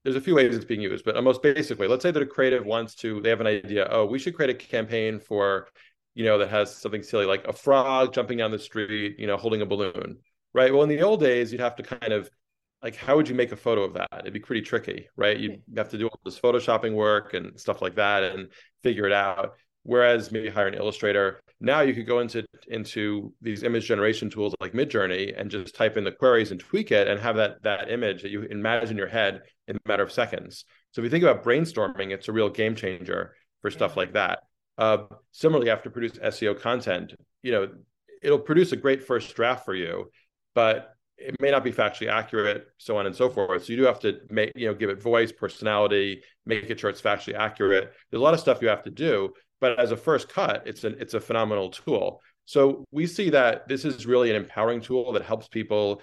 there's 0.05 0.15
a 0.15 0.21
few 0.21 0.37
ways 0.37 0.55
it's 0.55 0.65
being 0.65 0.81
used, 0.81 1.05
but 1.05 1.21
most 1.25 1.43
basically, 1.43 1.89
let's 1.89 2.05
say 2.05 2.13
that 2.13 2.23
a 2.23 2.27
creative 2.27 2.65
wants 2.65 2.95
to, 2.97 3.21
they 3.21 3.29
have 3.31 3.41
an 3.41 3.49
idea, 3.49 3.89
oh, 3.91 4.07
we 4.07 4.21
should 4.21 4.37
create 4.37 4.51
a 4.51 4.55
campaign 4.55 5.19
for, 5.19 5.67
you 6.15 6.25
know, 6.25 6.39
that 6.39 6.49
has 6.49 6.77
something 6.77 7.03
silly 7.03 7.27
like 7.27 7.45
a 7.49 7.53
frog 7.53 8.13
jumping 8.13 8.39
down 8.39 8.53
the 8.53 8.59
street, 8.61 9.19
you 9.19 9.27
know, 9.27 9.37
holding 9.37 9.63
a 9.63 9.67
balloon, 9.67 10.19
right? 10.55 10.73
Well, 10.73 10.85
in 10.85 10.89
the 10.89 11.03
old 11.03 11.19
days, 11.19 11.51
you'd 11.51 11.61
have 11.61 11.75
to 11.75 11.83
kind 11.83 12.13
of 12.13 12.31
like, 12.83 12.97
how 12.97 13.17
would 13.17 13.29
you 13.29 13.35
make 13.35 13.53
a 13.53 13.57
photo 13.57 13.83
of 13.83 13.95
that? 13.95 14.09
It'd 14.21 14.33
be 14.33 14.41
pretty 14.41 14.63
tricky, 14.63 15.09
right? 15.17 15.37
You'd 15.37 15.63
have 15.77 15.91
to 15.91 15.99
do 15.99 16.07
all 16.07 16.21
this 16.25 16.39
photoshopping 16.39 16.95
work 16.95 17.35
and 17.35 17.59
stuff 17.59 17.83
like 17.83 17.97
that 17.97 18.23
and 18.23 18.49
figure 18.83 19.07
it 19.07 19.13
out. 19.13 19.55
Whereas 19.83 20.31
maybe 20.31 20.49
hire 20.49 20.67
an 20.67 20.75
illustrator. 20.75 21.41
Now 21.61 21.81
you 21.81 21.95
could 21.95 22.07
go 22.07 22.21
into 22.21 22.45
into 22.69 23.33
these 23.41 23.63
image 23.63 23.87
generation 23.87 24.29
tools 24.29 24.55
like 24.61 24.75
Midjourney 24.75 25.35
and 25.37 25.51
just 25.51 25.75
type 25.75 25.97
in 25.97 26.05
the 26.05 26.13
queries 26.13 26.51
and 26.51 26.61
tweak 26.61 26.93
it 26.93 27.09
and 27.09 27.19
have 27.19 27.37
that 27.37 27.63
that 27.63 27.91
image 27.91 28.23
that 28.23 28.31
you 28.31 28.43
imagine 28.43 28.91
in 28.91 28.97
your 28.97 29.09
head 29.09 29.43
in 29.67 29.77
a 29.77 29.89
matter 29.89 30.03
of 30.03 30.13
seconds. 30.13 30.67
So 30.93 31.01
if 31.01 31.05
you 31.05 31.11
think 31.11 31.25
about 31.25 31.43
brainstorming, 31.43 32.13
it's 32.13 32.29
a 32.29 32.33
real 32.33 32.51
game 32.51 32.75
changer 32.75 33.35
for 33.63 33.71
stuff 33.71 33.97
like 33.97 34.13
that. 34.13 34.41
Uh, 34.77 35.05
similarly, 35.33 35.67
you 35.67 35.71
have 35.71 35.83
to 35.83 35.91
produce 35.91 36.13
SEO 36.13 36.61
content. 36.61 37.15
You 37.43 37.53
know, 37.53 37.69
it'll 38.23 38.39
produce 38.39 38.73
a 38.73 38.77
great 38.77 39.03
first 39.03 39.35
draft 39.35 39.65
for 39.65 39.75
you, 39.75 40.11
but 40.55 40.95
it 41.19 41.35
may 41.41 41.51
not 41.51 41.65
be 41.65 41.73
factually 41.73 42.11
accurate, 42.11 42.67
so 42.79 42.97
on 42.97 43.07
and 43.07 43.15
so 43.15 43.29
forth. 43.29 43.65
So 43.65 43.73
you 43.73 43.77
do 43.77 43.85
have 43.85 44.01
to 44.01 44.21
make, 44.31 44.53
you 44.55 44.69
know, 44.69 44.75
give 44.75 44.91
it 44.91 45.03
voice, 45.03 45.33
personality, 45.33 46.23
make 46.47 46.71
it 46.71 46.79
sure 46.79 46.91
it's 46.91 47.03
factually 47.03 47.35
accurate. 47.35 47.93
There's 48.11 48.21
a 48.21 48.25
lot 48.25 48.35
of 48.35 48.41
stuff 48.41 48.63
you 48.63 48.69
have 48.69 48.85
to 48.85 48.91
do, 48.91 49.33
but 49.61 49.79
as 49.79 49.91
a 49.91 49.97
first 49.97 50.29
cut, 50.29 50.63
it's 50.67 50.85
an 50.85 50.97
it's 51.01 51.15
a 51.15 51.21
phenomenal 51.21 51.71
tool. 51.71 52.21
So 52.45 52.85
we 52.91 53.07
see 53.07 53.31
that 53.31 53.69
this 53.69 53.85
is 53.85 54.07
really 54.07 54.31
an 54.31 54.37
empowering 54.37 54.81
tool 54.81 55.13
that 55.13 55.23
helps 55.23 55.49
people 55.49 56.01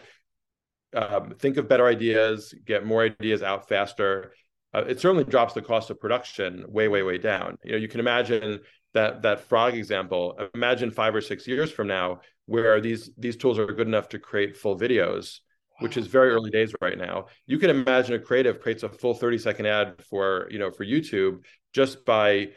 um, 0.96 1.34
think 1.40 1.58
of 1.58 1.68
better 1.68 1.88
ideas, 1.88 2.54
get 2.66 2.86
more 2.86 3.04
ideas 3.04 3.42
out 3.42 3.68
faster. 3.68 4.34
Uh, 4.74 4.84
it 4.88 5.00
certainly 5.00 5.24
drops 5.24 5.54
the 5.54 5.62
cost 5.62 5.90
of 5.90 6.00
production 6.00 6.66
way, 6.68 6.88
way, 6.88 7.02
way 7.02 7.18
down. 7.18 7.58
You 7.64 7.72
know, 7.74 7.78
you 7.78 7.88
can 7.88 8.00
imagine 8.00 8.60
that 8.94 9.22
that 9.24 9.42
frog 9.42 9.74
example. 9.74 10.38
Imagine 10.54 10.92
five 10.92 11.16
or 11.16 11.22
six 11.22 11.48
years 11.48 11.72
from 11.72 11.88
now, 11.88 12.22
where 12.46 12.80
these 12.82 13.10
these 13.18 13.38
tools 13.38 13.60
are 13.60 13.66
good 13.66 13.88
enough 13.88 14.10
to 14.10 14.20
create 14.20 14.56
full 14.56 14.78
videos, 14.78 15.40
which 15.80 15.98
is 15.98 16.08
very 16.08 16.32
early 16.32 16.52
days 16.52 16.74
right 16.82 16.98
now. 16.98 17.26
You 17.48 17.60
can 17.60 17.70
imagine 17.70 18.16
a 18.16 18.20
creative 18.20 18.60
creates 18.60 18.84
a 18.84 18.90
full 18.90 19.14
30 19.14 19.38
second 19.38 19.66
ad 19.66 20.04
for 20.10 20.48
you 20.52 20.60
know 20.60 20.72
for 20.72 20.86
YouTube 20.86 21.44
just 21.74 22.06
by 22.06 22.50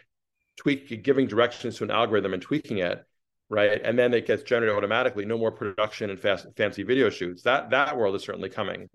tweak 0.57 1.02
giving 1.02 1.26
directions 1.26 1.76
to 1.78 1.85
an 1.85 1.90
algorithm 1.90 2.35
and 2.35 2.42
tweaking 2.42 2.78
it 2.78 3.04
right? 3.50 3.80
And 3.83 3.99
then 3.99 4.12
it 4.14 4.26
gets 4.26 4.42
generated 4.42 4.76
automatically. 4.76 5.25
No 5.25 5.38
more 5.38 5.52
production 5.52 6.11
and 6.11 6.21
fast 6.21 6.47
fancy 6.57 6.83
video 6.83 7.11
shoots. 7.11 7.42
That 7.42 7.71
that 7.71 7.97
world 7.97 8.14
is 8.14 8.23
certainly 8.23 8.50
coming. 8.50 8.88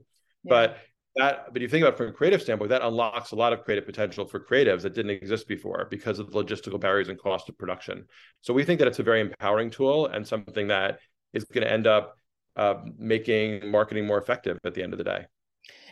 Yeah. 0.43 0.49
but 0.49 0.77
that 1.15 1.53
but 1.53 1.61
you 1.61 1.67
think 1.67 1.83
about 1.83 1.97
from 1.97 2.07
a 2.07 2.11
creative 2.11 2.41
standpoint 2.41 2.69
that 2.69 2.81
unlocks 2.81 3.31
a 3.31 3.35
lot 3.35 3.53
of 3.53 3.63
creative 3.63 3.85
potential 3.85 4.25
for 4.25 4.39
creatives 4.39 4.81
that 4.81 4.93
didn't 4.93 5.11
exist 5.11 5.47
before 5.47 5.87
because 5.89 6.19
of 6.19 6.31
the 6.31 6.43
logistical 6.43 6.79
barriers 6.79 7.09
and 7.09 7.19
cost 7.19 7.49
of 7.49 7.57
production. 7.57 8.05
So 8.41 8.53
we 8.53 8.63
think 8.63 8.79
that 8.79 8.87
it's 8.87 8.99
a 8.99 9.03
very 9.03 9.21
empowering 9.21 9.69
tool 9.69 10.07
and 10.07 10.27
something 10.27 10.67
that 10.67 10.99
is 11.33 11.43
going 11.45 11.65
to 11.65 11.71
end 11.71 11.87
up 11.87 12.17
uh, 12.55 12.75
making 12.97 13.69
marketing 13.69 14.05
more 14.05 14.17
effective 14.17 14.57
at 14.63 14.73
the 14.73 14.83
end 14.83 14.93
of 14.93 14.97
the 14.97 15.03
day 15.03 15.25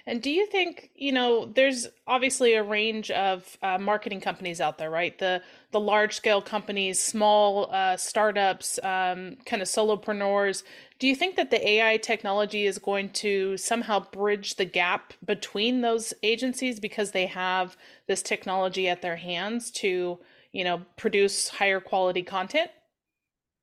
and 0.08 0.22
do 0.22 0.32
you 0.32 0.48
think, 0.48 0.90
you 0.96 1.12
know, 1.12 1.46
there's 1.46 1.88
obviously 2.08 2.54
a 2.54 2.64
range 2.64 3.12
of 3.12 3.58
uh, 3.62 3.78
marketing 3.78 4.20
companies 4.20 4.60
out 4.60 4.78
there, 4.78 4.90
right? 4.90 5.18
The 5.18 5.42
the 5.72 5.80
large 5.80 6.16
scale 6.16 6.42
companies, 6.42 7.02
small 7.02 7.70
uh, 7.72 7.96
startups, 7.96 8.78
um, 8.84 9.38
kind 9.46 9.62
of 9.62 9.68
solopreneurs. 9.68 10.64
Do 11.00 11.08
you 11.08 11.16
think 11.16 11.36
that 11.38 11.52
the 11.52 11.68
AI 11.68 11.98
technology 11.98 12.66
is 12.66 12.78
going 12.78 13.10
to 13.10 13.58
somehow 13.58 14.00
bridge 14.12 14.56
the 14.56 14.66
gap 14.66 15.14
between 15.24 15.82
those 15.82 16.14
agencies 16.24 16.80
because 16.80 17.12
they 17.12 17.28
have 17.28 17.78
this 18.08 18.22
technology 18.22 18.90
at 18.90 19.02
their 19.02 19.16
hands 19.16 19.72
to, 19.72 20.20
you 20.52 20.64
know, 20.64 20.82
produce 20.98 21.48
higher 21.48 21.80
quality 21.80 22.24
content? 22.24 22.72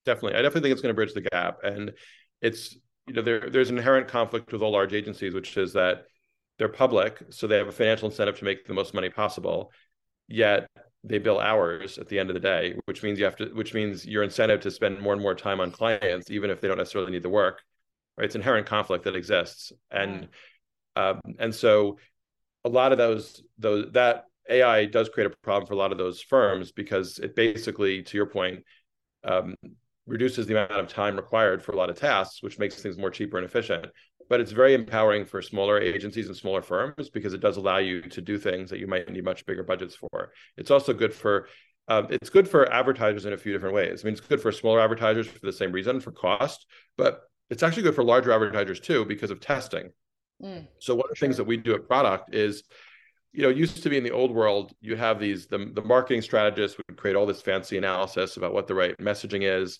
Definitely, 0.06 0.38
I 0.38 0.42
definitely 0.42 0.62
think 0.62 0.72
it's 0.72 0.82
going 0.82 0.94
to 0.94 0.96
bridge 0.96 1.14
the 1.14 1.28
gap, 1.32 1.58
and 1.64 1.92
it's 2.40 2.76
you 3.06 3.14
know 3.14 3.22
there 3.22 3.50
there's 3.50 3.70
inherent 3.70 4.08
conflict 4.08 4.52
with 4.52 4.62
all 4.62 4.72
large 4.72 4.94
agencies, 4.94 5.34
which 5.34 5.56
is 5.56 5.72
that 5.74 6.04
they're 6.58 6.68
public, 6.68 7.22
so 7.30 7.46
they 7.46 7.56
have 7.56 7.68
a 7.68 7.72
financial 7.72 8.08
incentive 8.08 8.38
to 8.38 8.44
make 8.44 8.66
the 8.66 8.74
most 8.74 8.92
money 8.94 9.08
possible. 9.08 9.72
Yet 10.26 10.68
they 11.04 11.18
bill 11.18 11.38
hours 11.38 11.98
at 11.98 12.08
the 12.08 12.18
end 12.18 12.30
of 12.30 12.34
the 12.34 12.40
day, 12.40 12.74
which 12.84 13.02
means 13.02 13.18
you 13.18 13.24
have 13.24 13.36
to, 13.36 13.46
which 13.46 13.72
means 13.72 14.04
your 14.04 14.22
incentive 14.22 14.60
to 14.62 14.70
spend 14.70 15.00
more 15.00 15.12
and 15.12 15.22
more 15.22 15.34
time 15.34 15.60
on 15.60 15.70
clients, 15.70 16.30
even 16.30 16.50
if 16.50 16.60
they 16.60 16.68
don't 16.68 16.78
necessarily 16.78 17.12
need 17.12 17.22
the 17.22 17.28
work. 17.28 17.62
Right? 18.16 18.24
It's 18.24 18.34
inherent 18.34 18.66
conflict 18.66 19.04
that 19.04 19.16
exists, 19.16 19.72
and 19.90 20.28
um, 20.96 21.20
and 21.38 21.54
so 21.54 21.98
a 22.64 22.68
lot 22.68 22.92
of 22.92 22.98
those 22.98 23.42
those 23.58 23.92
that 23.92 24.24
AI 24.50 24.86
does 24.86 25.08
create 25.08 25.30
a 25.30 25.36
problem 25.42 25.66
for 25.66 25.74
a 25.74 25.76
lot 25.76 25.92
of 25.92 25.98
those 25.98 26.20
firms 26.20 26.72
because 26.72 27.18
it 27.18 27.36
basically, 27.36 28.02
to 28.02 28.16
your 28.16 28.26
point, 28.26 28.64
um, 29.22 29.54
reduces 30.06 30.46
the 30.46 30.54
amount 30.54 30.72
of 30.72 30.88
time 30.88 31.16
required 31.16 31.62
for 31.62 31.72
a 31.72 31.76
lot 31.76 31.90
of 31.90 31.98
tasks, 31.98 32.42
which 32.42 32.58
makes 32.58 32.82
things 32.82 32.98
more 32.98 33.10
cheaper 33.10 33.36
and 33.36 33.46
efficient 33.46 33.86
but 34.28 34.40
it's 34.40 34.52
very 34.52 34.74
empowering 34.74 35.24
for 35.24 35.40
smaller 35.40 35.80
agencies 35.80 36.26
and 36.26 36.36
smaller 36.36 36.62
firms 36.62 37.08
because 37.08 37.32
it 37.32 37.40
does 37.40 37.56
allow 37.56 37.78
you 37.78 38.02
to 38.02 38.20
do 38.20 38.38
things 38.38 38.70
that 38.70 38.78
you 38.78 38.86
might 38.86 39.08
need 39.10 39.24
much 39.24 39.46
bigger 39.46 39.62
budgets 39.62 39.94
for. 39.94 40.32
It's 40.56 40.70
also 40.70 40.92
good 40.92 41.14
for 41.14 41.48
um, 41.88 42.08
it's 42.10 42.28
good 42.28 42.46
for 42.46 42.70
advertisers 42.70 43.24
in 43.24 43.32
a 43.32 43.38
few 43.38 43.52
different 43.52 43.74
ways. 43.74 44.02
I 44.02 44.04
mean, 44.04 44.12
it's 44.12 44.20
good 44.20 44.42
for 44.42 44.52
smaller 44.52 44.80
advertisers 44.80 45.26
for 45.26 45.38
the 45.44 45.52
same 45.52 45.72
reason 45.72 46.00
for 46.00 46.12
cost, 46.12 46.66
but 46.98 47.22
it's 47.48 47.62
actually 47.62 47.84
good 47.84 47.94
for 47.94 48.04
larger 48.04 48.30
advertisers 48.30 48.78
too 48.78 49.06
because 49.06 49.30
of 49.30 49.40
testing. 49.40 49.90
Mm, 50.42 50.68
so 50.78 50.94
one 50.94 51.06
of 51.06 51.10
the 51.10 51.16
sure. 51.16 51.26
things 51.26 51.38
that 51.38 51.44
we 51.44 51.56
do 51.56 51.74
at 51.74 51.88
Product 51.88 52.34
is, 52.34 52.62
you 53.32 53.42
know, 53.42 53.48
used 53.48 53.82
to 53.82 53.88
be 53.88 53.96
in 53.96 54.04
the 54.04 54.10
old 54.10 54.34
world, 54.34 54.72
you 54.82 54.96
have 54.96 55.18
these 55.18 55.46
the 55.46 55.70
the 55.74 55.82
marketing 55.82 56.20
strategists 56.20 56.76
would 56.76 56.98
create 56.98 57.16
all 57.16 57.26
this 57.26 57.40
fancy 57.40 57.78
analysis 57.78 58.36
about 58.36 58.52
what 58.52 58.66
the 58.66 58.74
right 58.74 58.96
messaging 58.98 59.42
is, 59.42 59.78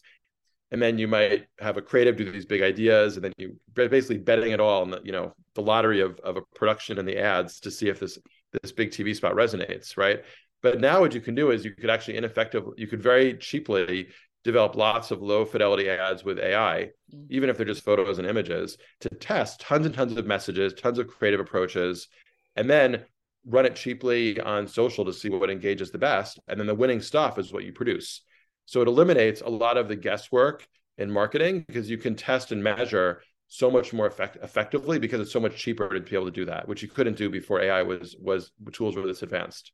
and 0.70 0.82
then 0.82 0.98
you 0.98 1.08
might 1.08 1.46
have 1.58 1.76
a 1.76 1.82
creative 1.82 2.16
do 2.16 2.30
these 2.30 2.44
big 2.44 2.62
ideas 2.62 3.16
and 3.16 3.25
then 3.25 3.32
you 3.37 3.56
basically 3.75 4.18
betting 4.18 4.52
it 4.52 4.60
all 4.60 4.82
on 4.82 4.90
the 4.90 5.00
you 5.04 5.12
know 5.12 5.32
the 5.54 5.62
lottery 5.62 6.00
of, 6.00 6.18
of 6.20 6.37
a 6.37 6.42
production 6.54 6.98
and 6.98 7.08
the 7.08 7.18
ads 7.18 7.60
to 7.60 7.70
see 7.70 7.88
if 7.88 8.00
this 8.00 8.18
this 8.62 8.72
big 8.72 8.90
tv 8.90 9.14
spot 9.14 9.34
resonates 9.34 9.96
right 9.96 10.25
but 10.62 10.80
now 10.80 11.00
what 11.00 11.14
you 11.14 11.20
can 11.20 11.34
do 11.34 11.50
is 11.50 11.64
you 11.64 11.72
could 11.72 11.90
actually 11.90 12.16
ineffective 12.16 12.64
you 12.76 12.87
could 12.87 13.02
very 13.02 13.37
cheaply 13.38 14.08
develop 14.44 14.76
lots 14.76 15.10
of 15.10 15.20
low 15.20 15.44
fidelity 15.44 15.88
ads 15.88 16.25
with 16.25 16.38
ai 16.38 16.90
mm-hmm. 17.12 17.25
even 17.30 17.50
if 17.50 17.56
they're 17.56 17.66
just 17.66 17.84
photos 17.84 18.18
and 18.18 18.28
images 18.28 18.76
to 19.00 19.08
test 19.08 19.60
tons 19.60 19.87
and 19.87 19.94
tons 19.94 20.16
of 20.16 20.26
messages 20.26 20.72
tons 20.75 20.98
of 20.98 21.08
creative 21.08 21.40
approaches 21.40 22.08
and 22.56 22.68
then 22.68 23.04
run 23.46 23.64
it 23.64 23.76
cheaply 23.76 24.38
on 24.40 24.66
social 24.66 25.04
to 25.04 25.12
see 25.12 25.30
what 25.30 25.50
engages 25.50 25.90
the 25.90 25.98
best 25.98 26.38
and 26.48 26.58
then 26.58 26.66
the 26.66 26.75
winning 26.75 27.00
stuff 27.00 27.38
is 27.38 27.52
what 27.52 27.64
you 27.64 27.72
produce 27.72 28.22
so 28.68 28.82
it 28.82 28.88
eliminates 28.88 29.40
a 29.40 29.48
lot 29.48 29.78
of 29.78 29.88
the 29.88 29.96
guesswork 29.96 30.68
in 30.98 31.10
marketing 31.10 31.64
because 31.66 31.88
you 31.88 31.96
can 31.96 32.14
test 32.14 32.52
and 32.52 32.62
measure 32.62 33.22
so 33.46 33.70
much 33.70 33.94
more 33.94 34.04
effect- 34.04 34.37
effectively 34.42 34.98
because 34.98 35.22
it's 35.22 35.32
so 35.32 35.40
much 35.40 35.56
cheaper 35.56 35.88
to 35.88 36.00
be 36.00 36.14
able 36.14 36.26
to 36.26 36.30
do 36.30 36.44
that, 36.44 36.68
which 36.68 36.82
you 36.82 36.88
couldn't 36.88 37.16
do 37.16 37.30
before 37.30 37.62
AI 37.62 37.80
was 37.80 38.14
was 38.20 38.52
tools 38.72 38.94
were 38.94 39.06
this 39.06 39.22
advanced. 39.22 39.72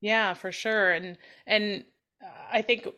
Yeah, 0.00 0.32
for 0.32 0.50
sure. 0.52 0.90
And 0.92 1.18
and 1.46 1.84
I 2.52 2.62
think 2.62 2.88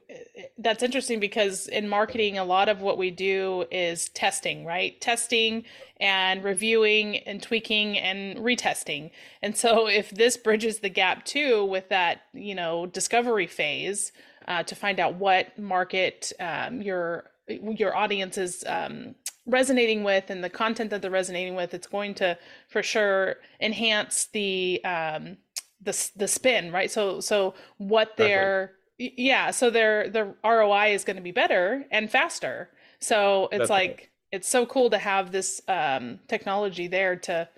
that's 0.58 0.82
interesting 0.82 1.20
because 1.20 1.68
in 1.68 1.88
marketing, 1.88 2.38
a 2.38 2.44
lot 2.44 2.68
of 2.68 2.80
what 2.80 2.98
we 2.98 3.10
do 3.10 3.64
is 3.70 4.08
testing, 4.10 4.64
right? 4.64 5.00
Testing 5.00 5.64
and 6.00 6.42
reviewing 6.42 7.18
and 7.18 7.42
tweaking 7.42 7.98
and 7.98 8.38
retesting. 8.38 9.10
And 9.42 9.56
so, 9.56 9.86
if 9.88 10.10
this 10.10 10.36
bridges 10.36 10.80
the 10.80 10.88
gap 10.88 11.24
too 11.24 11.64
with 11.64 11.88
that, 11.88 12.22
you 12.32 12.54
know, 12.54 12.86
discovery 12.86 13.46
phase, 13.46 14.12
uh, 14.48 14.62
to 14.64 14.74
find 14.74 14.98
out 14.98 15.14
what 15.14 15.58
market 15.58 16.32
um, 16.40 16.82
your 16.82 17.30
your 17.48 17.96
audience 17.96 18.38
is 18.38 18.64
um, 18.66 19.14
resonating 19.46 20.04
with 20.04 20.30
and 20.30 20.42
the 20.42 20.50
content 20.50 20.90
that 20.90 21.02
they're 21.02 21.10
resonating 21.10 21.54
with. 21.54 21.74
It's 21.74 21.86
going 21.86 22.14
to 22.14 22.38
for 22.68 22.82
sure 22.82 23.36
enhance 23.60 24.26
the 24.32 24.82
um, 24.84 25.36
the 25.80 26.10
the 26.16 26.28
spin, 26.28 26.72
right? 26.72 26.90
So 26.90 27.20
so 27.20 27.54
what 27.78 28.16
exactly. 28.16 28.76
Yeah, 29.16 29.50
so 29.50 29.70
their 29.70 30.08
their 30.08 30.34
ROI 30.44 30.94
is 30.94 31.04
going 31.04 31.16
to 31.16 31.22
be 31.22 31.32
better 31.32 31.84
and 31.90 32.10
faster. 32.10 32.70
So 32.98 33.48
it's 33.50 33.58
That's 33.58 33.70
like 33.70 33.90
right. 33.90 34.08
it's 34.32 34.48
so 34.48 34.66
cool 34.66 34.90
to 34.90 34.98
have 34.98 35.32
this 35.32 35.60
um, 35.68 36.20
technology 36.28 36.86
there 36.86 37.16
to 37.16 37.48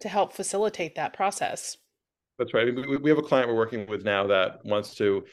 to 0.00 0.08
help 0.08 0.32
facilitate 0.32 0.94
that 0.94 1.12
process. 1.12 1.76
That's 2.38 2.54
right. 2.54 2.68
I 2.68 2.70
mean, 2.70 2.88
we, 2.88 2.96
we 2.98 3.10
have 3.10 3.18
a 3.18 3.22
client 3.22 3.48
we're 3.48 3.56
working 3.56 3.86
with 3.88 4.04
now 4.04 4.28
that 4.28 4.64
wants 4.64 4.94
to 4.96 5.24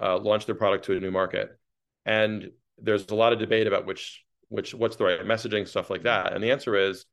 uh, 0.00 0.18
launch 0.18 0.46
their 0.46 0.56
product 0.56 0.84
to 0.86 0.96
a 0.96 1.00
new 1.00 1.10
market, 1.10 1.50
and 2.06 2.50
there's 2.78 3.08
a 3.08 3.14
lot 3.14 3.32
of 3.32 3.38
debate 3.38 3.66
about 3.66 3.86
which 3.86 4.24
which 4.48 4.74
what's 4.74 4.96
the 4.96 5.04
right 5.04 5.20
messaging 5.20 5.66
stuff 5.66 5.90
like 5.90 6.02
that. 6.02 6.32
And 6.32 6.42
the 6.42 6.50
answer 6.50 6.76
is, 6.76 7.06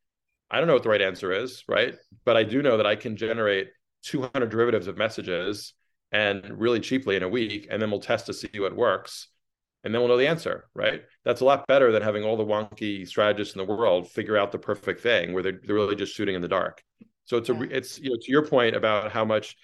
I 0.50 0.58
don't 0.58 0.68
know 0.68 0.74
what 0.74 0.84
the 0.84 0.90
right 0.90 1.02
answer 1.02 1.32
is, 1.32 1.64
right? 1.68 1.96
But 2.26 2.38
I 2.38 2.44
do 2.44 2.62
know 2.62 2.78
that 2.78 2.86
I 2.86 2.96
can 2.96 3.16
generate 3.16 3.70
200 4.04 4.50
derivatives 4.50 4.88
of 4.88 4.98
messages 4.98 5.74
and 6.12 6.60
really 6.60 6.80
cheaply 6.80 7.16
in 7.16 7.24
a 7.24 7.30
week, 7.30 7.68
and 7.70 7.82
then 7.82 7.90
we'll 7.92 8.00
test 8.00 8.26
to 8.26 8.34
see 8.34 8.60
what 8.60 8.76
works, 8.76 9.28
and 9.84 9.94
then 9.94 10.02
we'll 10.02 10.10
know 10.10 10.18
the 10.18 10.28
answer, 10.28 10.70
right? 10.76 11.02
That's 11.24 11.42
a 11.42 11.46
lot 11.46 11.68
better 11.68 11.92
than 11.92 12.04
having 12.04 12.24
all 12.24 12.38
the 12.38 12.46
wonky 12.46 13.08
strategists 13.08 13.56
in 13.56 13.60
the 13.66 13.74
world 13.74 14.10
figure 14.10 14.38
out 14.38 14.52
the 14.52 14.60
perfect 14.60 15.02
thing 15.02 15.34
where 15.34 15.42
they're, 15.42 15.60
they're 15.64 15.76
really 15.76 15.96
just 15.96 16.14
shooting 16.14 16.36
in 16.36 16.42
the 16.42 16.48
dark. 16.48 16.84
So 17.26 17.38
it's 17.38 17.50
a 17.50 17.62
it's 17.76 18.00
you 18.00 18.10
know 18.10 18.18
to 18.22 18.32
your 18.32 18.46
point 18.46 18.76
about 18.76 19.12
how 19.12 19.24
much 19.24 19.56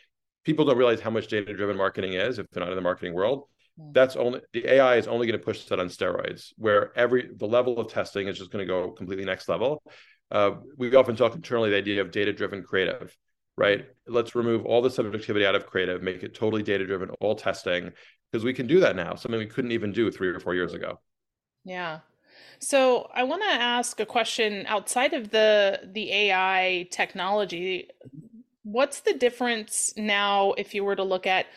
people 0.44 0.66
don't 0.66 0.78
realize 0.78 1.02
how 1.02 1.10
much 1.10 1.28
data 1.28 1.54
driven 1.54 1.76
marketing 1.76 2.14
is 2.14 2.40
if 2.40 2.50
they're 2.50 2.64
not 2.64 2.72
in 2.72 2.76
the 2.76 2.82
marketing 2.82 3.14
world. 3.14 3.44
Hmm. 3.78 3.92
That's 3.92 4.16
only 4.16 4.42
the 4.54 4.74
AI 4.74 4.96
is 4.96 5.08
only 5.08 5.28
going 5.28 5.40
to 5.40 5.46
push 5.46 5.66
that 5.66 5.80
on 5.80 5.88
steroids, 5.88 6.54
where 6.58 6.98
every 6.98 7.30
the 7.36 7.48
level 7.48 7.80
of 7.80 7.92
testing 7.92 8.28
is 8.28 8.38
just 8.38 8.52
going 8.52 8.66
to 8.66 8.72
go 8.72 8.92
completely 8.92 9.26
next 9.26 9.50
level. 9.50 9.84
Uh, 10.32 10.52
we 10.78 10.94
often 10.96 11.16
talk 11.16 11.36
internally 11.36 11.70
the 11.70 11.78
idea 11.78 12.02
of 12.02 12.12
data 12.12 12.34
driven 12.34 12.64
creative 12.64 13.16
right? 13.58 13.86
Let's 14.08 14.36
remove 14.36 14.66
all 14.66 14.82
the 14.82 14.90
subjectivity 14.90 15.46
out 15.46 15.56
of 15.56 15.66
creative, 15.66 16.04
make 16.04 16.24
it 16.24 16.36
totally 16.36 16.64
data 16.64 16.86
driven, 16.86 17.10
all 17.20 17.36
testing, 17.36 17.92
because 18.32 18.46
we 18.46 18.54
can 18.54 18.68
do 18.68 18.80
that 18.82 18.96
now, 18.96 19.16
something 19.16 19.40
we 19.40 19.48
couldn't 19.48 19.72
even 19.72 19.92
do 19.92 20.12
three 20.12 20.28
or 20.28 20.40
four 20.40 20.54
years 20.54 20.74
ago. 20.74 21.00
Yeah. 21.66 22.00
So 22.60 23.10
I 23.14 23.24
want 23.24 23.44
to 23.44 23.50
ask 23.50 24.00
a 24.00 24.06
question 24.06 24.66
outside 24.68 25.14
of 25.14 25.32
the 25.32 25.82
the 25.92 26.12
AI 26.12 26.88
technology. 26.92 27.90
What's 28.64 29.02
the 29.02 29.14
difference 29.14 29.94
now 29.98 30.54
if 30.54 30.74
you 30.74 30.84
were 30.84 30.96
to 30.96 31.04
look 31.04 31.26
at 31.26 31.48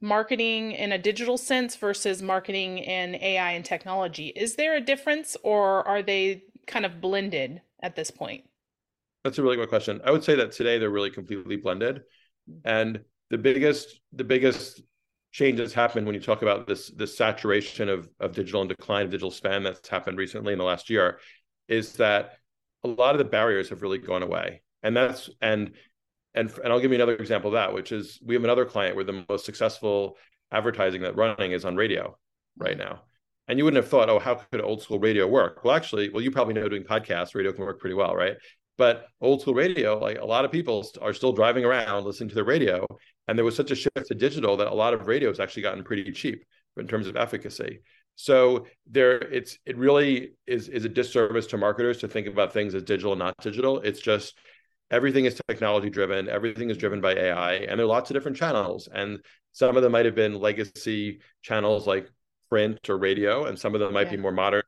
marketing 0.00 0.72
in 0.72 0.92
a 0.92 0.98
digital 0.98 1.36
sense 1.36 1.76
versus 1.76 2.22
marketing 2.22 2.78
in 2.78 3.16
AI 3.16 3.52
and 3.52 3.64
technology? 3.64 4.28
Is 4.28 4.56
there 4.56 4.76
a 4.76 4.80
difference 4.80 5.36
or 5.42 5.86
are 5.86 6.02
they 6.02 6.44
kind 6.66 6.86
of 6.86 7.00
blended 7.00 7.60
at 7.82 7.96
this 7.96 8.10
point? 8.10 8.44
That's 9.24 9.38
a 9.38 9.42
really 9.42 9.56
good 9.56 9.68
question. 9.68 10.00
I 10.04 10.10
would 10.10 10.24
say 10.24 10.34
that 10.36 10.52
today 10.52 10.78
they're 10.78 10.90
really 10.90 11.10
completely 11.10 11.56
blended, 11.56 12.02
and 12.64 13.00
the 13.28 13.38
biggest 13.38 14.00
the 14.12 14.24
biggest 14.24 14.82
change 15.32 15.58
that's 15.58 15.72
happened 15.72 16.06
when 16.06 16.14
you 16.14 16.20
talk 16.20 16.42
about 16.42 16.66
this 16.66 16.88
this 16.90 17.16
saturation 17.16 17.88
of 17.88 18.08
of 18.18 18.34
digital 18.34 18.62
and 18.62 18.68
decline 18.68 19.04
of 19.04 19.10
digital 19.10 19.30
spend 19.30 19.66
that's 19.66 19.88
happened 19.88 20.18
recently 20.18 20.52
in 20.52 20.58
the 20.58 20.64
last 20.64 20.90
year, 20.90 21.20
is 21.68 21.94
that 21.94 22.38
a 22.82 22.88
lot 22.88 23.14
of 23.14 23.18
the 23.18 23.24
barriers 23.24 23.68
have 23.68 23.82
really 23.82 23.98
gone 23.98 24.22
away, 24.22 24.62
and 24.82 24.96
that's 24.96 25.28
and 25.40 25.72
and 26.34 26.50
and 26.64 26.72
I'll 26.72 26.80
give 26.80 26.90
you 26.90 26.96
another 26.96 27.16
example 27.16 27.48
of 27.48 27.54
that, 27.54 27.74
which 27.74 27.92
is 27.92 28.18
we 28.24 28.34
have 28.34 28.44
another 28.44 28.64
client 28.64 28.96
where 28.96 29.04
the 29.04 29.24
most 29.28 29.44
successful 29.44 30.16
advertising 30.50 31.02
that 31.02 31.16
running 31.16 31.52
is 31.52 31.64
on 31.64 31.76
radio 31.76 32.16
right 32.56 32.76
now. 32.76 33.02
And 33.48 33.58
you 33.58 33.64
wouldn't 33.64 33.82
have 33.82 33.90
thought, 33.90 34.08
oh, 34.08 34.20
how 34.20 34.34
could 34.36 34.60
old 34.60 34.80
school 34.80 35.00
radio 35.00 35.26
work? 35.26 35.64
Well, 35.64 35.74
actually, 35.74 36.08
well, 36.08 36.22
you 36.22 36.30
probably 36.30 36.54
know 36.54 36.68
doing 36.68 36.84
podcasts, 36.84 37.34
radio 37.34 37.52
can 37.52 37.64
work 37.64 37.80
pretty 37.80 37.94
well, 37.94 38.14
right? 38.14 38.36
But 38.80 39.08
old 39.20 39.42
school 39.42 39.52
radio, 39.52 39.98
like 39.98 40.16
a 40.16 40.24
lot 40.24 40.46
of 40.46 40.50
people 40.50 40.86
are 41.02 41.12
still 41.12 41.34
driving 41.34 41.66
around 41.66 42.06
listening 42.06 42.30
to 42.30 42.34
the 42.34 42.44
radio. 42.44 42.86
And 43.28 43.36
there 43.36 43.44
was 43.44 43.54
such 43.54 43.70
a 43.70 43.74
shift 43.74 44.06
to 44.06 44.14
digital 44.14 44.56
that 44.56 44.68
a 44.68 44.74
lot 44.74 44.94
of 44.94 45.06
radio 45.06 45.28
has 45.28 45.38
actually 45.38 45.64
gotten 45.64 45.84
pretty 45.84 46.10
cheap 46.12 46.46
in 46.78 46.88
terms 46.88 47.06
of 47.06 47.14
efficacy. 47.14 47.82
So 48.16 48.64
there 48.86 49.18
it's 49.18 49.58
it 49.66 49.76
really 49.76 50.30
is 50.46 50.70
is 50.70 50.86
a 50.86 50.88
disservice 50.88 51.46
to 51.48 51.58
marketers 51.58 51.98
to 51.98 52.08
think 52.08 52.26
about 52.26 52.54
things 52.54 52.74
as 52.74 52.82
digital 52.82 53.12
and 53.12 53.18
not 53.18 53.34
digital. 53.42 53.80
It's 53.80 54.00
just 54.00 54.38
everything 54.90 55.26
is 55.26 55.38
technology 55.46 55.90
driven, 55.90 56.30
everything 56.30 56.70
is 56.70 56.78
driven 56.78 57.02
by 57.02 57.12
AI, 57.12 57.56
and 57.56 57.78
there 57.78 57.84
are 57.84 57.96
lots 57.96 58.08
of 58.08 58.14
different 58.14 58.38
channels. 58.38 58.88
And 58.90 59.22
some 59.52 59.76
of 59.76 59.82
them 59.82 59.92
might 59.92 60.06
have 60.06 60.14
been 60.14 60.40
legacy 60.40 61.20
channels 61.42 61.86
like 61.86 62.10
print 62.48 62.88
or 62.88 62.96
radio, 62.96 63.44
and 63.44 63.58
some 63.58 63.74
of 63.74 63.80
them 63.80 63.92
might 63.92 64.06
yeah. 64.06 64.16
be 64.16 64.22
more 64.22 64.32
modern 64.32 64.62